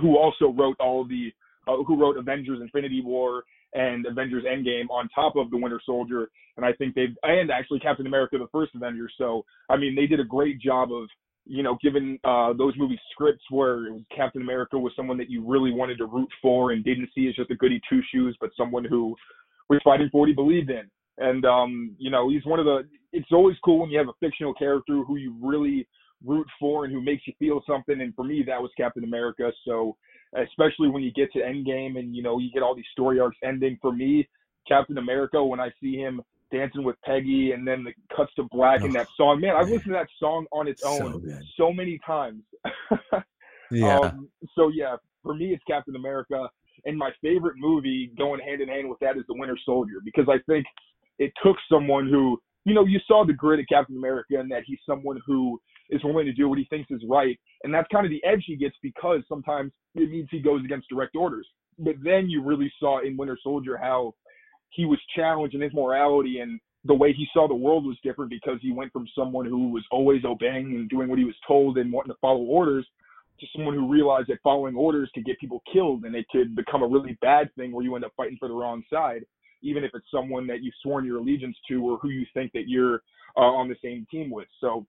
who 0.01 0.17
also 0.17 0.49
wrote 0.49 0.77
all 0.79 1.05
the, 1.05 1.31
uh, 1.67 1.83
who 1.83 1.99
wrote 1.99 2.17
Avengers: 2.17 2.59
Infinity 2.61 3.01
War 3.03 3.43
and 3.73 4.05
Avengers 4.05 4.43
Endgame 4.43 4.89
on 4.89 5.07
top 5.09 5.35
of 5.35 5.49
the 5.49 5.57
Winter 5.57 5.79
Soldier. 5.85 6.29
And 6.57 6.65
I 6.65 6.73
think 6.73 6.93
they've, 6.95 7.15
and 7.23 7.49
actually 7.51 7.79
Captain 7.79 8.07
America, 8.07 8.37
the 8.37 8.47
first 8.51 8.75
Avenger. 8.75 9.09
So, 9.17 9.45
I 9.69 9.77
mean, 9.77 9.95
they 9.95 10.07
did 10.07 10.19
a 10.19 10.25
great 10.25 10.59
job 10.59 10.91
of, 10.91 11.07
you 11.45 11.63
know, 11.63 11.77
given 11.81 12.19
uh, 12.23 12.53
those 12.53 12.73
movie 12.77 12.99
scripts 13.11 13.43
where 13.49 13.87
Captain 14.15 14.41
America 14.41 14.77
was 14.77 14.93
someone 14.95 15.17
that 15.17 15.29
you 15.29 15.43
really 15.45 15.71
wanted 15.71 15.97
to 15.97 16.05
root 16.05 16.29
for 16.41 16.71
and 16.71 16.83
didn't 16.83 17.09
see 17.15 17.27
as 17.27 17.35
just 17.35 17.51
a 17.51 17.55
goody 17.55 17.81
two 17.89 18.01
shoes, 18.11 18.37
but 18.39 18.51
someone 18.55 18.85
who 18.85 19.15
was 19.69 19.79
fighting 19.83 20.09
for 20.11 20.21
what 20.21 20.29
he 20.29 20.35
believed 20.35 20.69
in. 20.69 20.89
And, 21.17 21.45
um, 21.45 21.95
you 21.97 22.09
know, 22.09 22.29
he's 22.29 22.45
one 22.45 22.59
of 22.59 22.65
the, 22.65 22.87
it's 23.11 23.31
always 23.31 23.57
cool 23.63 23.79
when 23.79 23.89
you 23.89 23.97
have 23.97 24.07
a 24.07 24.13
fictional 24.19 24.53
character 24.53 25.03
who 25.05 25.17
you 25.17 25.35
really 25.41 25.87
root 26.25 26.47
for 26.59 26.85
and 26.85 26.93
who 26.93 27.01
makes 27.01 27.23
you 27.27 27.33
feel 27.39 27.61
something. 27.67 28.01
And 28.01 28.13
for 28.15 28.23
me, 28.23 28.43
that 28.47 28.61
was 28.61 28.71
Captain 28.77 29.03
America. 29.03 29.51
So, 29.65 29.97
especially 30.37 30.87
when 30.89 31.03
you 31.03 31.11
get 31.11 31.31
to 31.33 31.39
Endgame 31.39 31.99
and 31.99 32.15
you 32.15 32.23
know 32.23 32.39
you 32.39 32.49
get 32.53 32.63
all 32.63 32.75
these 32.75 32.85
story 32.91 33.19
arcs 33.19 33.37
ending. 33.43 33.77
For 33.81 33.91
me, 33.91 34.27
Captain 34.67 34.97
America, 34.97 35.43
when 35.43 35.59
I 35.59 35.69
see 35.81 35.97
him 35.97 36.21
dancing 36.51 36.83
with 36.83 36.95
Peggy 37.03 37.51
and 37.51 37.67
then 37.67 37.83
the 37.83 37.93
cuts 38.15 38.31
to 38.35 38.43
black 38.51 38.81
oh, 38.81 38.85
in 38.85 38.91
that 38.93 39.07
song, 39.15 39.39
man, 39.39 39.55
I've 39.55 39.69
listened 39.69 39.85
to 39.85 39.99
that 39.99 40.07
song 40.19 40.45
on 40.51 40.67
its 40.67 40.83
own 40.83 41.21
so, 41.27 41.39
so 41.57 41.73
many 41.73 41.99
times. 42.05 42.43
yeah. 43.71 43.99
Um, 43.99 44.29
so 44.55 44.69
yeah, 44.69 44.95
for 45.23 45.33
me, 45.33 45.53
it's 45.53 45.63
Captain 45.65 45.95
America. 45.95 46.49
And 46.85 46.97
my 46.97 47.11
favorite 47.21 47.55
movie 47.57 48.11
going 48.17 48.39
hand 48.39 48.61
in 48.61 48.69
hand 48.69 48.89
with 48.89 48.99
that 48.99 49.17
is 49.17 49.23
The 49.27 49.35
Winter 49.35 49.57
Soldier 49.65 50.01
because 50.03 50.25
I 50.29 50.39
think 50.51 50.65
it 51.19 51.31
took 51.43 51.55
someone 51.71 52.09
who, 52.09 52.39
you 52.65 52.73
know, 52.73 52.85
you 52.85 52.99
saw 53.07 53.25
the 53.25 53.33
grit 53.33 53.59
of 53.59 53.65
Captain 53.69 53.97
America 53.97 54.39
and 54.39 54.51
that 54.51 54.63
he's 54.65 54.79
someone 54.87 55.19
who 55.25 55.59
is 55.89 56.03
willing 56.03 56.25
to 56.25 56.33
do 56.33 56.49
what 56.49 56.57
he 56.57 56.65
thinks 56.65 56.89
is 56.89 57.01
right. 57.07 57.39
And 57.63 57.73
that's 57.73 57.87
kind 57.91 58.05
of 58.05 58.09
the 58.09 58.23
edge 58.23 58.43
he 58.47 58.55
gets 58.55 58.75
because 58.81 59.21
sometimes 59.27 59.71
it 59.93 60.09
means 60.09 60.27
he 60.31 60.39
goes 60.39 60.63
against 60.63 60.89
direct 60.89 61.15
orders. 61.15 61.47
But 61.77 61.95
then 62.03 62.29
you 62.29 62.41
really 62.43 62.71
saw 62.79 63.01
in 63.01 63.17
Winter 63.17 63.37
Soldier 63.43 63.77
how 63.77 64.13
he 64.71 64.85
was 64.85 64.99
challenged 65.15 65.55
in 65.55 65.61
his 65.61 65.73
morality 65.73 66.39
and 66.39 66.59
the 66.85 66.93
way 66.93 67.13
he 67.13 67.27
saw 67.33 67.47
the 67.47 67.53
world 67.53 67.85
was 67.85 67.97
different 68.03 68.31
because 68.31 68.57
he 68.61 68.71
went 68.71 68.91
from 68.91 69.07
someone 69.15 69.45
who 69.45 69.69
was 69.69 69.83
always 69.91 70.25
obeying 70.25 70.75
and 70.75 70.89
doing 70.89 71.07
what 71.07 71.19
he 71.19 71.25
was 71.25 71.35
told 71.47 71.77
and 71.77 71.91
wanting 71.91 72.11
to 72.11 72.17
follow 72.19 72.41
orders 72.41 72.87
to 73.39 73.47
someone 73.55 73.75
who 73.75 73.91
realized 73.91 74.29
that 74.29 74.39
following 74.43 74.75
orders 74.75 75.09
could 75.13 75.25
get 75.25 75.39
people 75.39 75.61
killed 75.71 76.05
and 76.05 76.15
it 76.15 76.25
could 76.31 76.55
become 76.55 76.81
a 76.83 76.87
really 76.87 77.17
bad 77.21 77.53
thing 77.55 77.71
where 77.71 77.83
you 77.83 77.95
end 77.95 78.05
up 78.05 78.13
fighting 78.17 78.37
for 78.39 78.47
the 78.47 78.53
wrong 78.53 78.83
side, 78.91 79.23
even 79.61 79.83
if 79.83 79.91
it's 79.93 80.05
someone 80.11 80.47
that 80.47 80.63
you've 80.63 80.73
sworn 80.81 81.05
your 81.05 81.17
allegiance 81.17 81.57
to 81.67 81.83
or 81.83 81.97
who 81.99 82.09
you 82.09 82.25
think 82.33 82.51
that 82.53 82.67
you're 82.67 83.01
uh, 83.37 83.41
on 83.41 83.67
the 83.67 83.75
same 83.83 84.05
team 84.09 84.31
with. 84.31 84.47
So 84.59 84.85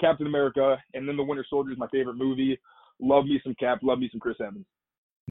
Captain 0.00 0.26
America, 0.26 0.76
and 0.94 1.08
then 1.08 1.16
The 1.16 1.22
Winter 1.22 1.46
Soldier 1.48 1.72
is 1.72 1.78
my 1.78 1.88
favorite 1.88 2.16
movie. 2.16 2.58
Love 3.00 3.24
me 3.24 3.40
some 3.42 3.54
Cap, 3.58 3.80
love 3.82 3.98
me 3.98 4.08
some 4.10 4.20
Chris 4.20 4.36
Evans. 4.40 4.66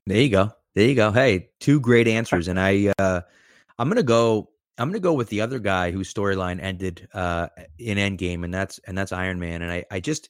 There 0.06 0.22
you 0.22 0.30
go. 0.30 0.52
There 0.76 0.88
you 0.88 0.96
go. 0.96 1.12
Hey, 1.12 1.50
two 1.60 1.80
great 1.80 2.08
answers, 2.08 2.48
and 2.48 2.60
I, 2.60 2.94
uh, 3.00 3.22
I'm 3.78 3.90
gonna 3.90 4.04
go. 4.04 4.50
I'm 4.78 4.90
gonna 4.90 5.00
go 5.00 5.14
with 5.14 5.30
the 5.30 5.42
other 5.42 5.60
guy 5.60 5.92
whose 5.92 6.14
storyline 6.14 6.62
ended 6.62 7.08
uh, 7.14 7.48
in 7.80 7.98
Endgame, 7.98 8.44
and 8.44 8.54
that's 8.54 8.80
and 8.86 8.98
that's 8.98 9.12
Iron 9.12 9.40
Man. 9.40 9.62
And 9.62 9.72
I, 9.72 9.86
I 9.90 10.00
just 10.00 10.30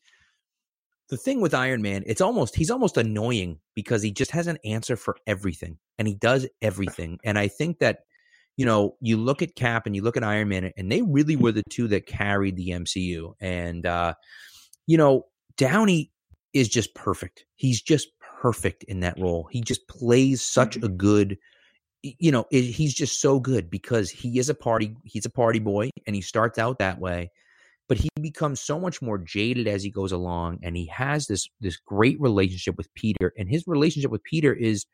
the 1.09 1.17
thing 1.17 1.41
with 1.41 1.53
Iron 1.53 1.81
Man, 1.81 2.03
it's 2.05 2.21
almost 2.21 2.55
he's 2.55 2.71
almost 2.71 2.97
annoying 2.97 3.59
because 3.75 4.01
he 4.01 4.11
just 4.11 4.31
has 4.31 4.47
an 4.47 4.57
answer 4.65 4.95
for 4.95 5.17
everything, 5.25 5.77
and 5.97 6.07
he 6.07 6.15
does 6.15 6.47
everything. 6.61 7.19
And 7.23 7.37
I 7.37 7.47
think 7.47 7.79
that 7.79 7.99
you 8.57 8.65
know, 8.65 8.95
you 8.99 9.17
look 9.17 9.41
at 9.41 9.55
Cap 9.55 9.85
and 9.85 9.95
you 9.95 10.01
look 10.01 10.17
at 10.17 10.23
Iron 10.23 10.49
Man, 10.49 10.71
and 10.75 10.91
they 10.91 11.03
really 11.03 11.35
were 11.35 11.51
the 11.51 11.63
two 11.69 11.87
that 11.89 12.07
carried 12.07 12.57
the 12.57 12.69
MCU. 12.69 13.33
And 13.39 13.85
uh, 13.85 14.15
you 14.87 14.97
know, 14.97 15.25
Downey 15.57 16.11
is 16.53 16.67
just 16.67 16.95
perfect. 16.95 17.45
He's 17.55 17.81
just 17.81 18.09
perfect 18.41 18.83
in 18.83 19.01
that 19.01 19.19
role. 19.19 19.47
He 19.51 19.61
just 19.61 19.87
plays 19.87 20.41
such 20.41 20.75
a 20.75 20.87
good 20.89 21.37
you 22.19 22.31
know, 22.31 22.45
he's 22.49 22.93
just 22.93 23.19
so 23.19 23.39
good 23.39 23.69
because 23.69 24.09
he 24.09 24.39
is 24.39 24.49
a 24.49 24.55
party 24.55 24.95
he's 25.03 25.25
a 25.25 25.29
party 25.29 25.59
boy 25.59 25.89
and 26.05 26.15
he 26.15 26.21
starts 26.21 26.57
out 26.57 26.79
that 26.79 26.99
way 26.99 27.31
but 27.87 27.97
he 27.97 28.09
becomes 28.21 28.61
so 28.61 28.79
much 28.79 29.01
more 29.01 29.17
jaded 29.17 29.67
as 29.67 29.83
he 29.83 29.89
goes 29.89 30.11
along 30.11 30.59
and 30.61 30.75
he 30.75 30.85
has 30.87 31.27
this 31.27 31.47
this 31.61 31.77
great 31.77 32.19
relationship 32.19 32.77
with 32.77 32.93
Peter 32.93 33.33
and 33.37 33.49
his 33.49 33.65
relationship 33.65 34.11
with 34.11 34.23
Peter 34.23 34.53
is 34.53 34.85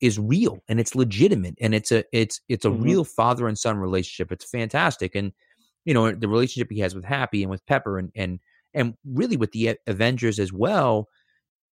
is 0.00 0.18
real 0.18 0.62
and 0.68 0.80
it's 0.80 0.94
legitimate 0.94 1.56
and 1.60 1.74
it's 1.74 1.92
a 1.92 2.04
it's 2.12 2.40
it's 2.48 2.64
a 2.64 2.68
mm-hmm. 2.68 2.82
real 2.82 3.04
father 3.04 3.48
and 3.48 3.58
son 3.58 3.76
relationship. 3.76 4.32
It's 4.32 4.48
fantastic. 4.48 5.14
And 5.14 5.32
you 5.84 5.94
know, 5.94 6.12
the 6.12 6.28
relationship 6.28 6.68
he 6.70 6.80
has 6.80 6.94
with 6.94 7.04
Happy 7.04 7.42
and 7.42 7.50
with 7.50 7.64
Pepper 7.66 7.98
and 7.98 8.10
and 8.14 8.40
and 8.74 8.94
really 9.04 9.36
with 9.36 9.52
the 9.52 9.76
Avengers 9.86 10.38
as 10.38 10.52
well. 10.52 11.08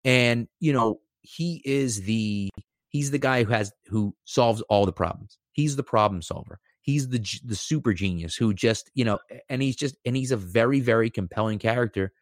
And 0.04 0.49
you 0.61 0.73
know, 0.73 1.00
he 1.23 1.62
is 1.64 2.02
the 2.02 2.50
he's 2.90 3.11
the 3.11 3.18
guy 3.18 3.44
who 3.44 3.52
has 3.52 3.73
who 3.87 4.14
solves 4.25 4.61
all 4.62 4.85
the 4.85 4.92
problems. 4.92 5.38
He's 5.52 5.76
the 5.76 5.82
problem 5.82 6.20
solver. 6.20 6.61
He's 6.82 7.09
the 7.09 7.25
the 7.44 7.56
super 7.56 7.94
genius 7.94 8.37
who 8.37 8.52
just 8.52 8.90
you 8.94 9.04
know, 9.04 9.18
and 9.49 9.62
he's 9.62 9.76
just 9.76 9.97
and 10.04 10.16
he's 10.16 10.32
a 10.32 10.37
very 10.37 10.80
very 10.80 11.09
compelling 11.09 11.59
character. 11.59 12.12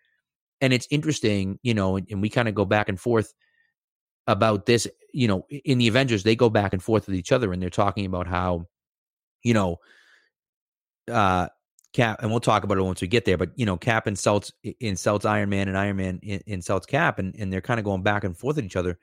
And 0.60 0.72
it's 0.72 0.88
interesting, 0.90 1.58
you 1.62 1.74
know, 1.74 1.96
and, 1.96 2.06
and 2.10 2.20
we 2.20 2.28
kind 2.28 2.48
of 2.48 2.54
go 2.54 2.64
back 2.64 2.88
and 2.88 3.00
forth 3.00 3.32
about 4.26 4.66
this. 4.66 4.86
You 5.12 5.26
know, 5.26 5.46
in 5.50 5.78
the 5.78 5.88
Avengers, 5.88 6.22
they 6.22 6.36
go 6.36 6.50
back 6.50 6.72
and 6.72 6.82
forth 6.82 7.06
with 7.06 7.16
each 7.16 7.32
other, 7.32 7.52
and 7.52 7.62
they're 7.62 7.70
talking 7.70 8.04
about 8.04 8.26
how, 8.26 8.66
you 9.42 9.54
know, 9.54 9.78
uh, 11.10 11.48
Cap, 11.94 12.18
and 12.20 12.30
we'll 12.30 12.40
talk 12.40 12.64
about 12.64 12.76
it 12.76 12.82
once 12.82 13.00
we 13.00 13.08
get 13.08 13.24
there. 13.24 13.38
But 13.38 13.52
you 13.56 13.64
know, 13.64 13.78
Cap 13.78 14.06
insults 14.06 14.52
insults 14.80 15.24
Iron 15.24 15.48
Man, 15.48 15.68
and 15.68 15.78
Iron 15.78 15.96
Man 15.96 16.18
insults 16.22 16.84
Cap, 16.84 17.18
and 17.18 17.34
and 17.38 17.50
they're 17.50 17.62
kind 17.62 17.80
of 17.80 17.84
going 17.84 18.02
back 18.02 18.24
and 18.24 18.36
forth 18.36 18.56
with 18.56 18.64
each 18.64 18.76
other. 18.76 18.98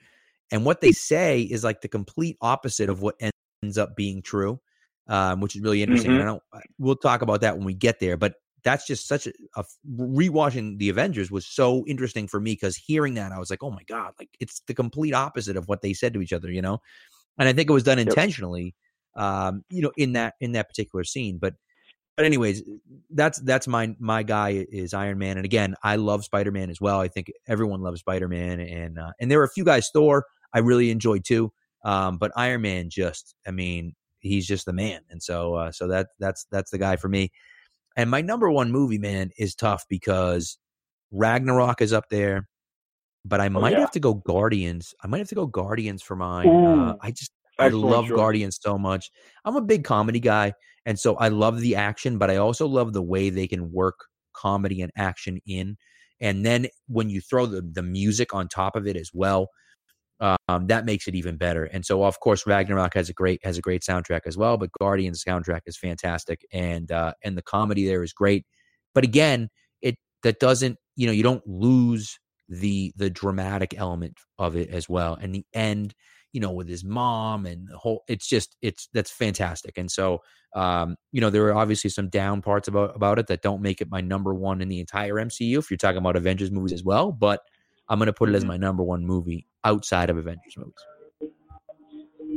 And 0.52 0.66
what 0.66 0.82
they 0.82 0.92
say 0.92 1.42
is 1.42 1.64
like 1.64 1.82
the 1.82 1.88
complete 1.88 2.38
opposite 2.42 2.90
of 2.90 3.02
what 3.02 3.16
ends 3.64 3.78
up 3.78 3.96
being 3.96 4.22
true, 4.22 4.60
um, 5.08 5.42
which 5.42 5.56
is 5.56 5.62
really 5.62 5.82
interesting. 5.82 6.12
Mm-hmm. 6.12 6.22
I 6.22 6.26
don't. 6.26 6.44
We'll 6.78 6.96
talk 6.96 7.22
about 7.22 7.42
that 7.42 7.58
when 7.58 7.66
we 7.66 7.74
get 7.74 8.00
there. 8.00 8.18
But 8.18 8.36
that's 8.64 8.86
just 8.88 9.08
such 9.08 9.28
a, 9.28 9.34
a 9.56 9.64
rewatching 9.98 10.78
the 10.80 10.90
Avengers 10.90 11.32
was 11.32 11.46
so 11.46 11.86
interesting 11.88 12.28
for 12.28 12.40
me 12.40 12.54
because 12.54 12.76
hearing 12.76 13.14
that 13.14 13.32
I 13.32 13.40
was 13.40 13.50
like, 13.50 13.64
oh 13.64 13.72
my 13.72 13.84
god, 13.88 14.14
like 14.20 14.30
it's 14.40 14.62
the 14.68 14.74
complete 14.74 15.14
opposite 15.14 15.56
of 15.56 15.68
what 15.68 15.82
they 15.82 15.94
said 15.94 16.14
to 16.14 16.22
each 16.22 16.34
other, 16.34 16.52
you 16.52 16.62
know. 16.62 16.82
And 17.38 17.48
I 17.48 17.54
think 17.54 17.70
it 17.70 17.74
was 17.74 17.84
done 17.84 18.00
intentionally, 18.00 18.76
yep. 19.16 19.24
um, 19.24 19.64
you 19.70 19.82
know, 19.82 19.92
in 19.98 20.14
that 20.14 20.34
in 20.40 20.54
that 20.54 20.68
particular 20.68 21.04
scene. 21.04 21.38
But 21.38 21.54
but 22.16 22.26
anyways, 22.26 22.64
that's 23.10 23.40
that's 23.40 23.68
my 23.68 23.96
my 24.00 24.24
guy 24.24 24.66
is 24.70 24.94
Iron 24.94 25.18
Man, 25.18 25.38
and 25.38 25.46
again, 25.46 25.76
I 25.84 25.98
love 25.98 26.24
Spider 26.24 26.52
Man 26.52 26.70
as 26.70 26.80
well. 26.80 27.00
I 27.00 27.08
think 27.08 27.32
everyone 27.48 27.82
loves 27.82 28.00
Spider 28.00 28.28
Man, 28.28 28.60
and 28.60 28.98
uh, 28.98 29.12
and 29.20 29.30
there 29.30 29.40
are 29.42 29.46
a 29.46 29.50
few 29.50 29.66
guys 29.66 29.90
Thor 29.94 30.26
I 30.54 30.60
really 30.60 30.90
enjoyed 30.90 31.26
too. 31.26 31.52
Um, 31.84 32.18
but 32.18 32.32
Iron 32.36 32.62
Man 32.62 32.90
just, 32.90 33.36
I 33.46 33.52
mean, 33.52 33.94
he's 34.20 34.48
just 34.48 34.66
the 34.66 34.74
man, 34.74 35.02
and 35.10 35.22
so 35.22 35.56
uh, 35.56 35.72
so 35.72 35.88
that 35.90 36.08
that's 36.20 36.46
that's 36.52 36.72
the 36.72 36.78
guy 36.78 36.96
for 36.96 37.10
me. 37.10 37.32
And 37.98 38.10
my 38.10 38.22
number 38.22 38.50
one 38.50 38.72
movie, 38.72 38.98
man, 38.98 39.32
is 39.38 39.56
tough 39.56 39.86
because 39.90 40.58
Ragnarok 41.12 41.82
is 41.82 41.94
up 41.94 42.06
there, 42.10 42.48
but 43.24 43.42
I 43.42 43.48
oh, 43.48 43.50
might 43.50 43.74
oh, 43.74 43.76
yeah. 43.76 43.80
have 43.82 43.92
to 43.92 44.00
go 44.00 44.14
Guardians. 44.14 44.94
I 45.04 45.08
might 45.08 45.20
have 45.20 45.30
to 45.30 45.36
go 45.36 45.46
Guardians 45.46 46.02
for 46.02 46.16
mine. 46.16 46.48
Uh, 46.48 46.96
I 47.02 47.12
just 47.12 47.32
I 47.60 47.70
love. 47.70 48.10
Guardians 48.10 48.60
so 48.62 48.78
much. 48.78 49.12
I'm 49.46 49.56
a 49.56 49.62
big 49.62 49.84
comedy 49.84 50.20
guy, 50.20 50.54
and 50.86 51.00
so 51.00 51.16
I 51.16 51.30
love 51.30 51.60
the 51.60 51.76
action, 51.76 52.18
but 52.18 52.30
I 52.30 52.38
also 52.38 52.68
love 52.68 52.94
the 52.94 53.02
way 53.02 53.30
they 53.30 53.48
can 53.48 53.72
work 53.72 53.96
comedy 54.34 54.82
and 54.82 54.92
action 54.98 55.40
in. 55.46 55.78
And 56.22 56.46
then 56.46 56.68
when 56.88 57.10
you 57.10 57.22
throw 57.22 57.46
the 57.46 57.62
the 57.62 57.84
music 57.84 58.34
on 58.34 58.48
top 58.48 58.76
of 58.76 58.88
it 58.88 58.96
as 58.98 59.12
well, 59.14 59.50
um, 60.20 60.68
that 60.68 60.86
makes 60.86 61.08
it 61.08 61.16
even 61.16 61.38
better. 61.38 61.66
And 61.66 61.86
so, 61.86 62.04
of 62.04 62.20
course, 62.20 62.48
Ragnarok 62.48 62.94
has 62.94 63.10
a 63.10 63.14
great 63.14 63.42
has 63.44 63.58
a 63.58 63.62
great 63.62 63.82
soundtrack 63.82 64.22
as 64.26 64.38
well. 64.38 64.58
But 64.58 64.72
Guardians 64.80 65.24
soundtrack 65.24 65.62
is 65.66 65.78
fantastic, 65.78 66.46
and 66.52 66.92
uh, 66.92 67.14
and 67.24 67.38
the 67.38 67.42
comedy 67.42 67.86
there 67.86 68.04
is 68.04 68.14
great. 68.14 68.46
But 68.94 69.04
again, 69.04 69.50
it 69.82 69.96
that 70.24 70.40
doesn't 70.40 70.78
you 70.96 71.08
know 71.08 71.14
you 71.14 71.24
don't 71.24 71.46
lose 71.48 72.18
the 72.48 72.94
the 72.96 73.10
dramatic 73.10 73.78
element 73.78 74.18
of 74.40 74.56
it 74.56 74.70
as 74.70 74.88
well. 74.88 75.16
And 75.16 75.36
the 75.36 75.46
end, 75.54 75.94
you 76.36 76.42
know, 76.42 76.52
with 76.52 76.68
his 76.68 76.84
mom 76.84 77.46
and 77.46 77.70
the 77.70 77.78
whole, 77.78 78.04
it's 78.10 78.28
just 78.28 78.58
it's 78.62 78.90
that's 78.94 79.10
fantastic. 79.10 79.78
And 79.78 79.90
so, 79.90 80.20
um, 80.54 80.98
you 81.14 81.22
know, 81.22 81.30
there 81.30 81.46
are 81.48 81.56
obviously 81.56 81.90
some 81.90 82.10
down 82.10 82.42
parts 82.42 82.68
about 82.68 82.94
about 82.94 83.20
it 83.20 83.28
that 83.28 83.42
don't 83.42 83.62
make 83.62 83.80
it 83.80 83.88
my 83.90 84.02
number 84.02 84.34
one 84.34 84.60
in 84.60 84.68
the 84.68 84.82
entire 84.82 85.14
MCU. 85.14 85.58
If 85.58 85.72
you're 85.72 85.78
talking 85.78 86.00
about 86.00 86.18
Avengers 86.18 86.52
movies 86.52 86.74
as 86.74 86.84
well, 86.84 87.14
but 87.14 87.40
I'm 87.88 88.00
going 88.00 88.08
to 88.08 88.14
put 88.14 88.28
it 88.28 88.36
as 88.36 88.42
mm-hmm. 88.42 88.50
my 88.50 88.58
number 88.58 88.84
one 88.84 89.06
movie 89.06 89.48
outside 89.64 90.10
of 90.10 90.18
Avengers 90.18 90.58
movies. 90.58 90.74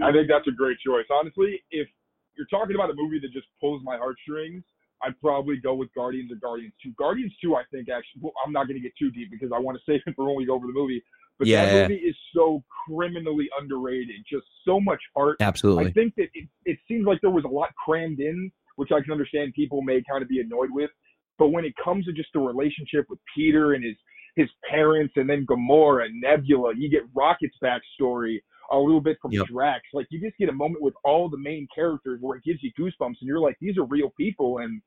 I 0.00 0.12
think 0.12 0.28
that's 0.28 0.46
a 0.46 0.52
great 0.52 0.78
choice. 0.78 1.06
Honestly, 1.10 1.60
if 1.72 1.88
you're 2.36 2.46
talking 2.46 2.76
about 2.76 2.90
a 2.90 2.94
movie 2.94 3.18
that 3.18 3.32
just 3.32 3.48
pulls 3.60 3.82
my 3.82 3.96
heartstrings, 3.96 4.62
I'd 5.02 5.20
probably 5.20 5.56
go 5.56 5.74
with 5.74 5.92
Guardians 5.92 6.30
or 6.30 6.36
Guardians 6.36 6.72
2. 6.84 6.92
Guardians 6.96 7.32
2, 7.42 7.56
I 7.56 7.62
think, 7.72 7.88
actually, 7.88 8.22
well, 8.22 8.32
I'm 8.46 8.52
not 8.52 8.68
going 8.68 8.76
to 8.76 8.82
get 8.82 8.92
too 8.96 9.10
deep 9.10 9.32
because 9.32 9.50
I 9.52 9.58
want 9.58 9.76
to 9.76 9.82
save 9.92 10.02
it 10.06 10.14
for 10.14 10.24
when 10.26 10.36
we 10.36 10.46
go 10.46 10.54
over 10.54 10.68
the 10.68 10.72
movie. 10.72 11.02
But 11.38 11.48
yeah. 11.48 11.66
that 11.66 11.90
movie 11.90 12.02
is 12.02 12.16
so 12.34 12.62
criminally 12.86 13.48
underrated. 13.60 14.16
Just 14.30 14.46
so 14.64 14.80
much 14.80 15.00
art. 15.16 15.36
Absolutely. 15.40 15.86
I 15.86 15.92
think 15.92 16.14
that 16.16 16.28
it, 16.34 16.48
it 16.64 16.78
seems 16.88 17.06
like 17.06 17.20
there 17.20 17.30
was 17.30 17.44
a 17.44 17.48
lot 17.48 17.70
crammed 17.84 18.20
in, 18.20 18.50
which 18.76 18.90
I 18.92 19.00
can 19.00 19.12
understand 19.12 19.54
people 19.54 19.82
may 19.82 20.02
kind 20.10 20.22
of 20.22 20.28
be 20.28 20.40
annoyed 20.40 20.70
with. 20.72 20.90
But 21.38 21.48
when 21.48 21.64
it 21.64 21.74
comes 21.82 22.04
to 22.06 22.12
just 22.12 22.30
the 22.34 22.40
relationship 22.40 23.06
with 23.08 23.20
Peter 23.36 23.74
and 23.74 23.84
his 23.84 23.94
his 24.38 24.48
parents 24.70 25.12
and 25.16 25.28
then 25.28 25.44
Gamora, 25.44 26.06
Nebula. 26.12 26.72
You 26.76 26.88
get 26.88 27.02
Rocket's 27.14 27.56
backstory 27.62 28.38
a 28.70 28.78
little 28.78 29.00
bit 29.00 29.18
from 29.20 29.32
yep. 29.32 29.46
Drax. 29.46 29.82
Like 29.92 30.06
you 30.10 30.20
just 30.20 30.38
get 30.38 30.48
a 30.48 30.52
moment 30.52 30.82
with 30.82 30.94
all 31.04 31.28
the 31.28 31.38
main 31.38 31.66
characters 31.74 32.18
where 32.22 32.38
it 32.38 32.44
gives 32.44 32.62
you 32.62 32.70
goosebumps 32.78 33.16
and 33.20 33.26
you're 33.26 33.40
like, 33.40 33.56
these 33.60 33.76
are 33.76 33.84
real 33.84 34.12
people. 34.16 34.58
And 34.58 34.80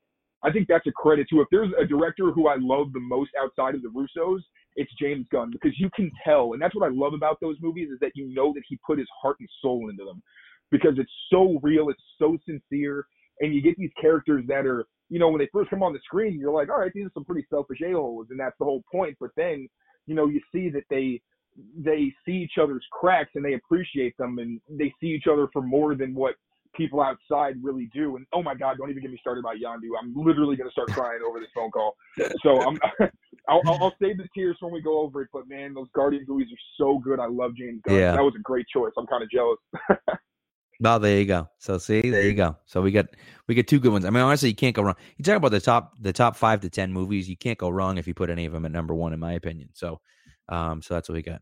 I 0.44 0.50
think 0.50 0.66
that's 0.68 0.86
a 0.86 0.92
credit 0.92 1.28
to 1.30 1.40
if 1.40 1.48
there's 1.50 1.70
a 1.80 1.86
director 1.86 2.32
who 2.32 2.48
I 2.48 2.56
love 2.58 2.92
the 2.92 3.00
most 3.00 3.30
outside 3.40 3.74
of 3.74 3.82
the 3.82 3.88
Russos, 3.88 4.40
it's 4.76 4.90
James 5.00 5.26
Gunn 5.30 5.50
because 5.50 5.78
you 5.78 5.88
can 5.94 6.10
tell, 6.24 6.52
and 6.52 6.62
that's 6.62 6.74
what 6.74 6.86
I 6.86 6.92
love 6.92 7.14
about 7.14 7.38
those 7.40 7.56
movies 7.60 7.90
is 7.92 8.00
that 8.00 8.12
you 8.14 8.32
know 8.34 8.52
that 8.54 8.62
he 8.68 8.78
put 8.86 8.98
his 8.98 9.08
heart 9.20 9.36
and 9.40 9.48
soul 9.60 9.88
into 9.90 10.04
them 10.04 10.22
because 10.70 10.94
it's 10.98 11.12
so 11.30 11.60
real, 11.62 11.90
it's 11.90 12.02
so 12.18 12.38
sincere, 12.46 13.06
and 13.40 13.54
you 13.54 13.60
get 13.60 13.76
these 13.76 13.90
characters 14.00 14.44
that 14.48 14.66
are 14.66 14.86
you 15.12 15.18
know, 15.18 15.28
when 15.28 15.40
they 15.40 15.48
first 15.52 15.68
come 15.68 15.82
on 15.82 15.92
the 15.92 15.98
screen, 16.02 16.40
you're 16.40 16.54
like, 16.54 16.70
all 16.70 16.80
right, 16.80 16.90
these 16.94 17.04
are 17.04 17.10
some 17.12 17.26
pretty 17.26 17.46
selfish 17.50 17.80
a-holes, 17.86 18.28
and 18.30 18.40
that's 18.40 18.56
the 18.58 18.64
whole 18.64 18.82
point. 18.90 19.14
But 19.20 19.28
then, 19.36 19.68
you 20.06 20.14
know, 20.14 20.26
you 20.26 20.40
see 20.50 20.70
that 20.70 20.84
they 20.88 21.20
they 21.76 22.10
see 22.24 22.32
each 22.32 22.54
other's 22.58 22.84
cracks 22.90 23.32
and 23.34 23.44
they 23.44 23.52
appreciate 23.52 24.16
them, 24.16 24.38
and 24.38 24.58
they 24.70 24.90
see 24.98 25.08
each 25.08 25.26
other 25.30 25.48
for 25.52 25.60
more 25.60 25.94
than 25.94 26.14
what 26.14 26.36
people 26.74 27.00
outside 27.00 27.54
really 27.62 27.88
do. 27.92 28.16
And 28.16 28.26
oh 28.32 28.42
my 28.42 28.54
God, 28.54 28.78
don't 28.78 28.90
even 28.90 29.02
get 29.02 29.10
me 29.10 29.18
started 29.20 29.40
about 29.40 29.56
Yondu. 29.56 29.90
I'm 30.00 30.14
literally 30.14 30.56
gonna 30.56 30.70
start 30.70 30.88
crying 30.88 31.20
over 31.26 31.40
this 31.40 31.48
phone 31.54 31.70
call. 31.70 31.96
So 32.42 32.60
I'm. 32.60 32.78
I'll, 33.48 33.60
I'll, 33.66 33.92
save 34.00 34.18
the 34.18 34.28
tears 34.36 34.56
when 34.60 34.72
we 34.72 34.80
go 34.80 35.00
over 35.00 35.20
it, 35.20 35.28
but 35.32 35.48
man, 35.48 35.74
those 35.74 35.88
Guardian 35.96 36.24
movies 36.28 36.46
are 36.52 36.64
so 36.78 36.98
good. 36.98 37.18
I 37.18 37.26
love 37.26 37.56
James 37.56 37.80
Gunn. 37.84 37.96
Yeah. 37.96 38.12
That 38.12 38.22
was 38.22 38.34
a 38.38 38.42
great 38.42 38.66
choice. 38.72 38.92
I'm 38.96 39.04
kind 39.08 39.20
of 39.20 39.28
jealous. 39.32 39.58
Well, 40.82 40.98
there 40.98 41.16
you 41.16 41.26
go. 41.26 41.48
So 41.58 41.78
see, 41.78 42.00
there 42.00 42.22
you 42.22 42.34
go. 42.34 42.56
So 42.66 42.82
we 42.82 42.90
got 42.90 43.06
we 43.46 43.54
get 43.54 43.68
two 43.68 43.78
good 43.78 43.92
ones. 43.92 44.04
I 44.04 44.10
mean, 44.10 44.22
honestly, 44.22 44.48
you 44.48 44.54
can't 44.56 44.74
go 44.74 44.82
wrong. 44.82 44.96
You 45.16 45.24
talk 45.24 45.36
about 45.36 45.52
the 45.52 45.60
top 45.60 45.94
the 46.00 46.12
top 46.12 46.34
five 46.34 46.60
to 46.62 46.70
ten 46.70 46.92
movies. 46.92 47.28
You 47.28 47.36
can't 47.36 47.58
go 47.58 47.68
wrong 47.68 47.98
if 47.98 48.08
you 48.08 48.14
put 48.14 48.30
any 48.30 48.46
of 48.46 48.52
them 48.52 48.64
at 48.64 48.72
number 48.72 48.92
one, 48.92 49.12
in 49.12 49.20
my 49.20 49.34
opinion. 49.34 49.68
So, 49.74 50.00
um, 50.48 50.82
so 50.82 50.94
that's 50.94 51.08
what 51.08 51.14
we 51.14 51.22
got. 51.22 51.40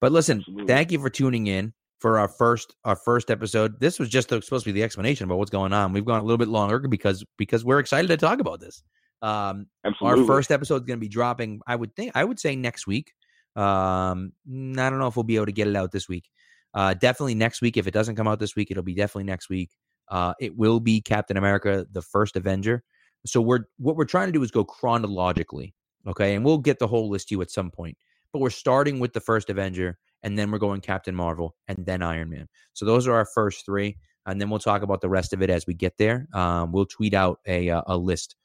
But 0.00 0.12
listen, 0.12 0.38
Absolutely. 0.38 0.66
thank 0.66 0.92
you 0.92 1.00
for 1.00 1.10
tuning 1.10 1.48
in 1.48 1.72
for 2.00 2.18
our 2.18 2.28
first 2.28 2.74
our 2.84 2.96
first 2.96 3.30
episode. 3.30 3.78
This 3.78 3.98
was 3.98 4.08
just 4.08 4.30
supposed 4.30 4.50
to 4.50 4.64
be 4.64 4.72
the 4.72 4.82
explanation 4.82 5.24
about 5.24 5.38
what's 5.38 5.50
going 5.50 5.72
on. 5.72 5.92
We've 5.92 6.04
gone 6.04 6.20
a 6.20 6.24
little 6.24 6.38
bit 6.38 6.48
longer 6.48 6.80
because 6.88 7.24
because 7.36 7.64
we're 7.64 7.78
excited 7.78 8.08
to 8.08 8.16
talk 8.16 8.40
about 8.40 8.60
this. 8.60 8.82
Um, 9.22 9.66
Absolutely. 9.84 10.20
Our 10.20 10.26
first 10.26 10.50
episode 10.50 10.82
is 10.82 10.86
going 10.86 10.98
to 10.98 11.00
be 11.00 11.08
dropping. 11.08 11.60
I 11.66 11.76
would 11.76 11.94
think 11.94 12.12
I 12.14 12.24
would 12.24 12.40
say 12.40 12.56
next 12.56 12.86
week. 12.86 13.12
Um, 13.54 14.32
I 14.48 14.88
don't 14.88 14.98
know 14.98 15.08
if 15.08 15.16
we'll 15.16 15.24
be 15.24 15.36
able 15.36 15.46
to 15.46 15.52
get 15.52 15.68
it 15.68 15.76
out 15.76 15.92
this 15.92 16.08
week. 16.08 16.24
Uh, 16.72 16.94
definitely 16.94 17.34
next 17.34 17.60
week. 17.60 17.76
If 17.76 17.86
it 17.86 17.92
doesn't 17.92 18.16
come 18.16 18.28
out 18.28 18.38
this 18.38 18.56
week, 18.56 18.70
it'll 18.70 18.82
be 18.82 18.94
definitely 18.94 19.24
next 19.24 19.48
week. 19.50 19.70
Uh, 20.08 20.34
it 20.40 20.56
will 20.56 20.80
be 20.80 21.00
Captain 21.00 21.36
America: 21.36 21.86
The 21.92 22.02
First 22.02 22.36
Avenger. 22.36 22.82
So 23.26 23.40
we're 23.40 23.64
what 23.76 23.96
we're 23.96 24.06
trying 24.06 24.28
to 24.28 24.32
do 24.32 24.42
is 24.42 24.50
go 24.50 24.64
chronologically, 24.64 25.74
okay? 26.06 26.34
And 26.34 26.44
we'll 26.44 26.58
get 26.58 26.78
the 26.78 26.86
whole 26.86 27.10
list 27.10 27.28
to 27.28 27.34
you 27.34 27.42
at 27.42 27.50
some 27.50 27.70
point. 27.70 27.98
But 28.32 28.38
we're 28.38 28.50
starting 28.50 29.00
with 29.00 29.12
the 29.12 29.20
first 29.20 29.50
Avenger, 29.50 29.98
and 30.22 30.38
then 30.38 30.50
we're 30.50 30.58
going 30.58 30.80
Captain 30.80 31.14
Marvel, 31.14 31.54
and 31.68 31.84
then 31.84 32.02
Iron 32.02 32.30
Man. 32.30 32.48
So 32.72 32.84
those 32.84 33.06
are 33.06 33.14
our 33.14 33.26
first 33.26 33.64
three, 33.64 33.96
and 34.26 34.40
then 34.40 34.50
we'll 34.50 34.58
talk 34.58 34.82
about 34.82 35.00
the 35.00 35.08
rest 35.08 35.32
of 35.32 35.42
it 35.42 35.50
as 35.50 35.66
we 35.66 35.74
get 35.74 35.96
there. 35.98 36.28
Um, 36.32 36.72
we'll 36.72 36.86
tweet 36.86 37.14
out 37.14 37.40
a 37.46 37.70
uh, 37.70 37.82
a 37.86 37.96
list 37.96 38.36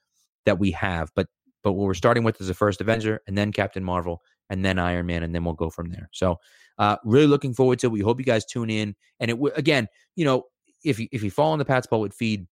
that 0.46 0.60
we 0.60 0.72
have, 0.72 1.12
but 1.16 1.28
but 1.64 1.74
what 1.74 1.86
we're 1.86 1.94
starting 1.96 2.24
with 2.24 2.40
is 2.40 2.48
the 2.48 2.54
first 2.54 2.80
Avenger, 2.82 3.22
and 3.28 3.38
then 3.38 3.52
Captain 3.52 3.84
Marvel, 3.84 4.22
and 4.50 4.64
then 4.64 4.80
Iron 4.80 5.08
Man, 5.08 5.24
and 5.24 5.34
then 5.34 5.44
we'll 5.44 5.54
go 5.54 5.70
from 5.70 5.90
there. 5.90 6.10
So, 6.14 6.40
uh, 6.78 6.98
really 7.04 7.28
looking 7.28 7.54
forward 7.54 7.80
to 7.80 7.88
it. 7.88 7.92
We 7.92 8.02
hope 8.02 8.20
you 8.20 8.26
guys 8.26 8.46
tune 8.46 8.70
in. 8.70 8.96
And 9.20 9.32
it 9.32 9.38
again, 9.56 9.88
you 10.16 10.26
know, 10.26 10.46
if 10.84 11.00
you 11.00 11.08
if 11.12 11.24
you 11.24 11.32
follow 11.32 11.54
on 11.54 11.60
the 11.60 11.66
Pat's 11.66 11.88
Poet 11.88 12.14
feed, 12.14 12.48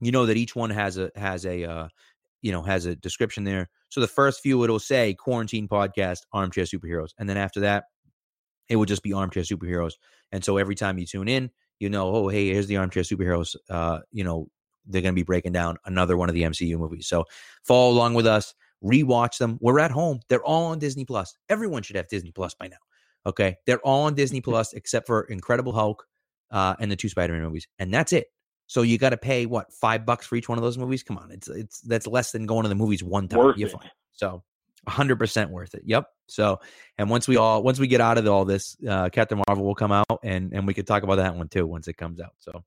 you 0.00 0.12
know 0.12 0.26
that 0.26 0.36
each 0.36 0.54
one 0.54 0.70
has 0.70 0.98
a 0.98 1.10
has 1.16 1.46
a 1.46 1.64
uh, 1.64 1.88
you 2.42 2.52
know 2.52 2.62
has 2.62 2.86
a 2.86 2.94
description 2.94 3.44
there. 3.44 3.70
So 3.88 4.00
the 4.00 4.08
first 4.08 4.40
few 4.40 4.62
it'll 4.64 4.78
say 4.78 5.14
quarantine 5.14 5.68
podcast 5.68 6.20
armchair 6.32 6.64
superheroes, 6.64 7.10
and 7.18 7.28
then 7.28 7.36
after 7.36 7.60
that, 7.60 7.84
it 8.68 8.76
will 8.76 8.84
just 8.84 9.02
be 9.02 9.12
armchair 9.12 9.42
superheroes. 9.42 9.94
And 10.32 10.44
so 10.44 10.56
every 10.56 10.74
time 10.74 10.98
you 10.98 11.06
tune 11.06 11.28
in, 11.28 11.50
you 11.78 11.88
know, 11.88 12.14
oh 12.14 12.28
hey, 12.28 12.48
here's 12.48 12.66
the 12.66 12.76
armchair 12.76 13.02
superheroes. 13.02 13.56
Uh, 13.68 14.00
you 14.10 14.24
know, 14.24 14.48
they're 14.86 15.02
going 15.02 15.14
to 15.14 15.18
be 15.18 15.24
breaking 15.24 15.52
down 15.52 15.76
another 15.84 16.16
one 16.16 16.28
of 16.28 16.34
the 16.34 16.42
MCU 16.42 16.78
movies. 16.78 17.06
So 17.06 17.24
follow 17.64 17.90
along 17.90 18.14
with 18.14 18.26
us 18.26 18.54
rewatch 18.84 19.38
them. 19.38 19.58
We're 19.60 19.78
at 19.78 19.90
home. 19.90 20.20
They're 20.28 20.44
all 20.44 20.66
on 20.66 20.78
Disney 20.78 21.04
Plus. 21.04 21.36
Everyone 21.48 21.82
should 21.82 21.96
have 21.96 22.08
Disney 22.08 22.30
Plus 22.32 22.54
by 22.54 22.68
now. 22.68 22.76
Okay. 23.26 23.56
They're 23.66 23.80
all 23.80 24.04
on 24.04 24.14
Disney 24.14 24.40
Plus 24.40 24.74
except 24.74 25.06
for 25.06 25.22
Incredible 25.22 25.72
Hulk 25.72 26.04
uh, 26.50 26.74
and 26.78 26.90
the 26.90 26.96
two 26.96 27.08
Spider 27.08 27.32
Man 27.32 27.42
movies. 27.42 27.66
And 27.78 27.92
that's 27.92 28.12
it. 28.12 28.26
So 28.66 28.82
you 28.82 28.98
got 28.98 29.10
to 29.10 29.16
pay 29.16 29.46
what 29.46 29.72
five 29.72 30.06
bucks 30.06 30.26
for 30.26 30.36
each 30.36 30.48
one 30.48 30.58
of 30.58 30.64
those 30.64 30.78
movies? 30.78 31.02
Come 31.02 31.18
on, 31.18 31.30
it's 31.30 31.48
it's 31.48 31.80
that's 31.80 32.06
less 32.06 32.32
than 32.32 32.46
going 32.46 32.62
to 32.62 32.70
the 32.70 32.74
movies 32.74 33.04
one 33.04 33.28
time. 33.28 33.40
Worth 33.40 33.58
you 33.58 33.66
it. 33.66 33.72
find. 33.72 33.90
So 34.12 34.42
100% 34.88 35.50
worth 35.50 35.74
it. 35.74 35.82
Yep. 35.84 36.06
So, 36.26 36.60
and 36.98 37.10
once 37.10 37.28
we 37.28 37.36
all 37.36 37.62
once 37.62 37.78
we 37.78 37.86
get 37.86 38.00
out 38.00 38.18
of 38.18 38.26
all 38.26 38.44
this, 38.44 38.76
uh, 38.88 39.08
Captain 39.10 39.40
Marvel 39.46 39.64
will 39.64 39.74
come 39.74 39.92
out 39.92 40.20
and 40.22 40.52
and 40.52 40.66
we 40.66 40.74
could 40.74 40.86
talk 40.86 41.02
about 41.02 41.16
that 41.16 41.34
one 41.34 41.48
too 41.48 41.66
once 41.66 41.88
it 41.88 41.94
comes 41.94 42.20
out. 42.20 42.34
So, 42.38 42.64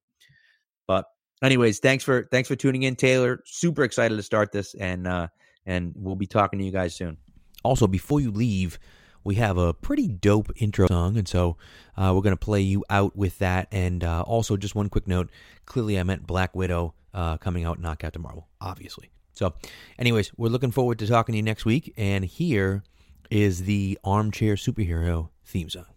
but 0.88 1.06
anyways, 1.42 1.80
thanks 1.80 2.04
for 2.04 2.28
thanks 2.32 2.48
for 2.48 2.56
tuning 2.56 2.84
in, 2.84 2.96
Taylor. 2.96 3.42
Super 3.46 3.84
excited 3.84 4.16
to 4.16 4.24
start 4.24 4.52
this, 4.52 4.74
and 4.76 5.08
uh, 5.08 5.28
and 5.66 5.94
we'll 5.96 6.16
be 6.16 6.28
talking 6.28 6.60
to 6.60 6.66
you 6.66 6.72
guys 6.72 6.96
soon. 6.96 7.18
Also, 7.64 7.88
before 7.88 8.20
you 8.20 8.32
leave, 8.32 8.80
we 9.24 9.36
have 9.36 9.58
a 9.58 9.74
pretty 9.74 10.08
dope 10.08 10.52
intro 10.58 10.88
song, 10.88 11.18
and 11.18 11.28
so 11.28 11.58
uh, 11.98 12.12
we're 12.16 12.22
gonna 12.22 12.38
play 12.38 12.62
you 12.62 12.86
out 12.90 13.16
with 13.16 13.38
that. 13.40 13.68
And 13.72 14.04
uh, 14.04 14.22
also, 14.22 14.58
just 14.58 14.76
one 14.76 14.90
quick 14.90 15.08
note: 15.08 15.30
clearly, 15.66 16.00
I 16.00 16.04
meant 16.04 16.26
Black 16.28 16.56
Widow 16.56 16.94
uh, 17.14 17.38
coming 17.38 17.66
out, 17.66 17.80
not 17.80 18.00
Captain 18.00 18.22
Marvel, 18.22 18.48
obviously. 18.62 19.10
So, 19.34 19.54
anyways, 20.00 20.32
we're 20.38 20.50
looking 20.50 20.72
forward 20.72 21.00
to 21.00 21.08
talking 21.08 21.34
to 21.34 21.38
you 21.38 21.44
next 21.44 21.66
week, 21.66 21.94
and 21.98 22.26
here 22.26 22.84
is 23.30 23.64
the 23.64 23.98
Armchair 24.04 24.56
Superhero 24.56 25.30
theme 25.46 25.70
song. 25.70 25.97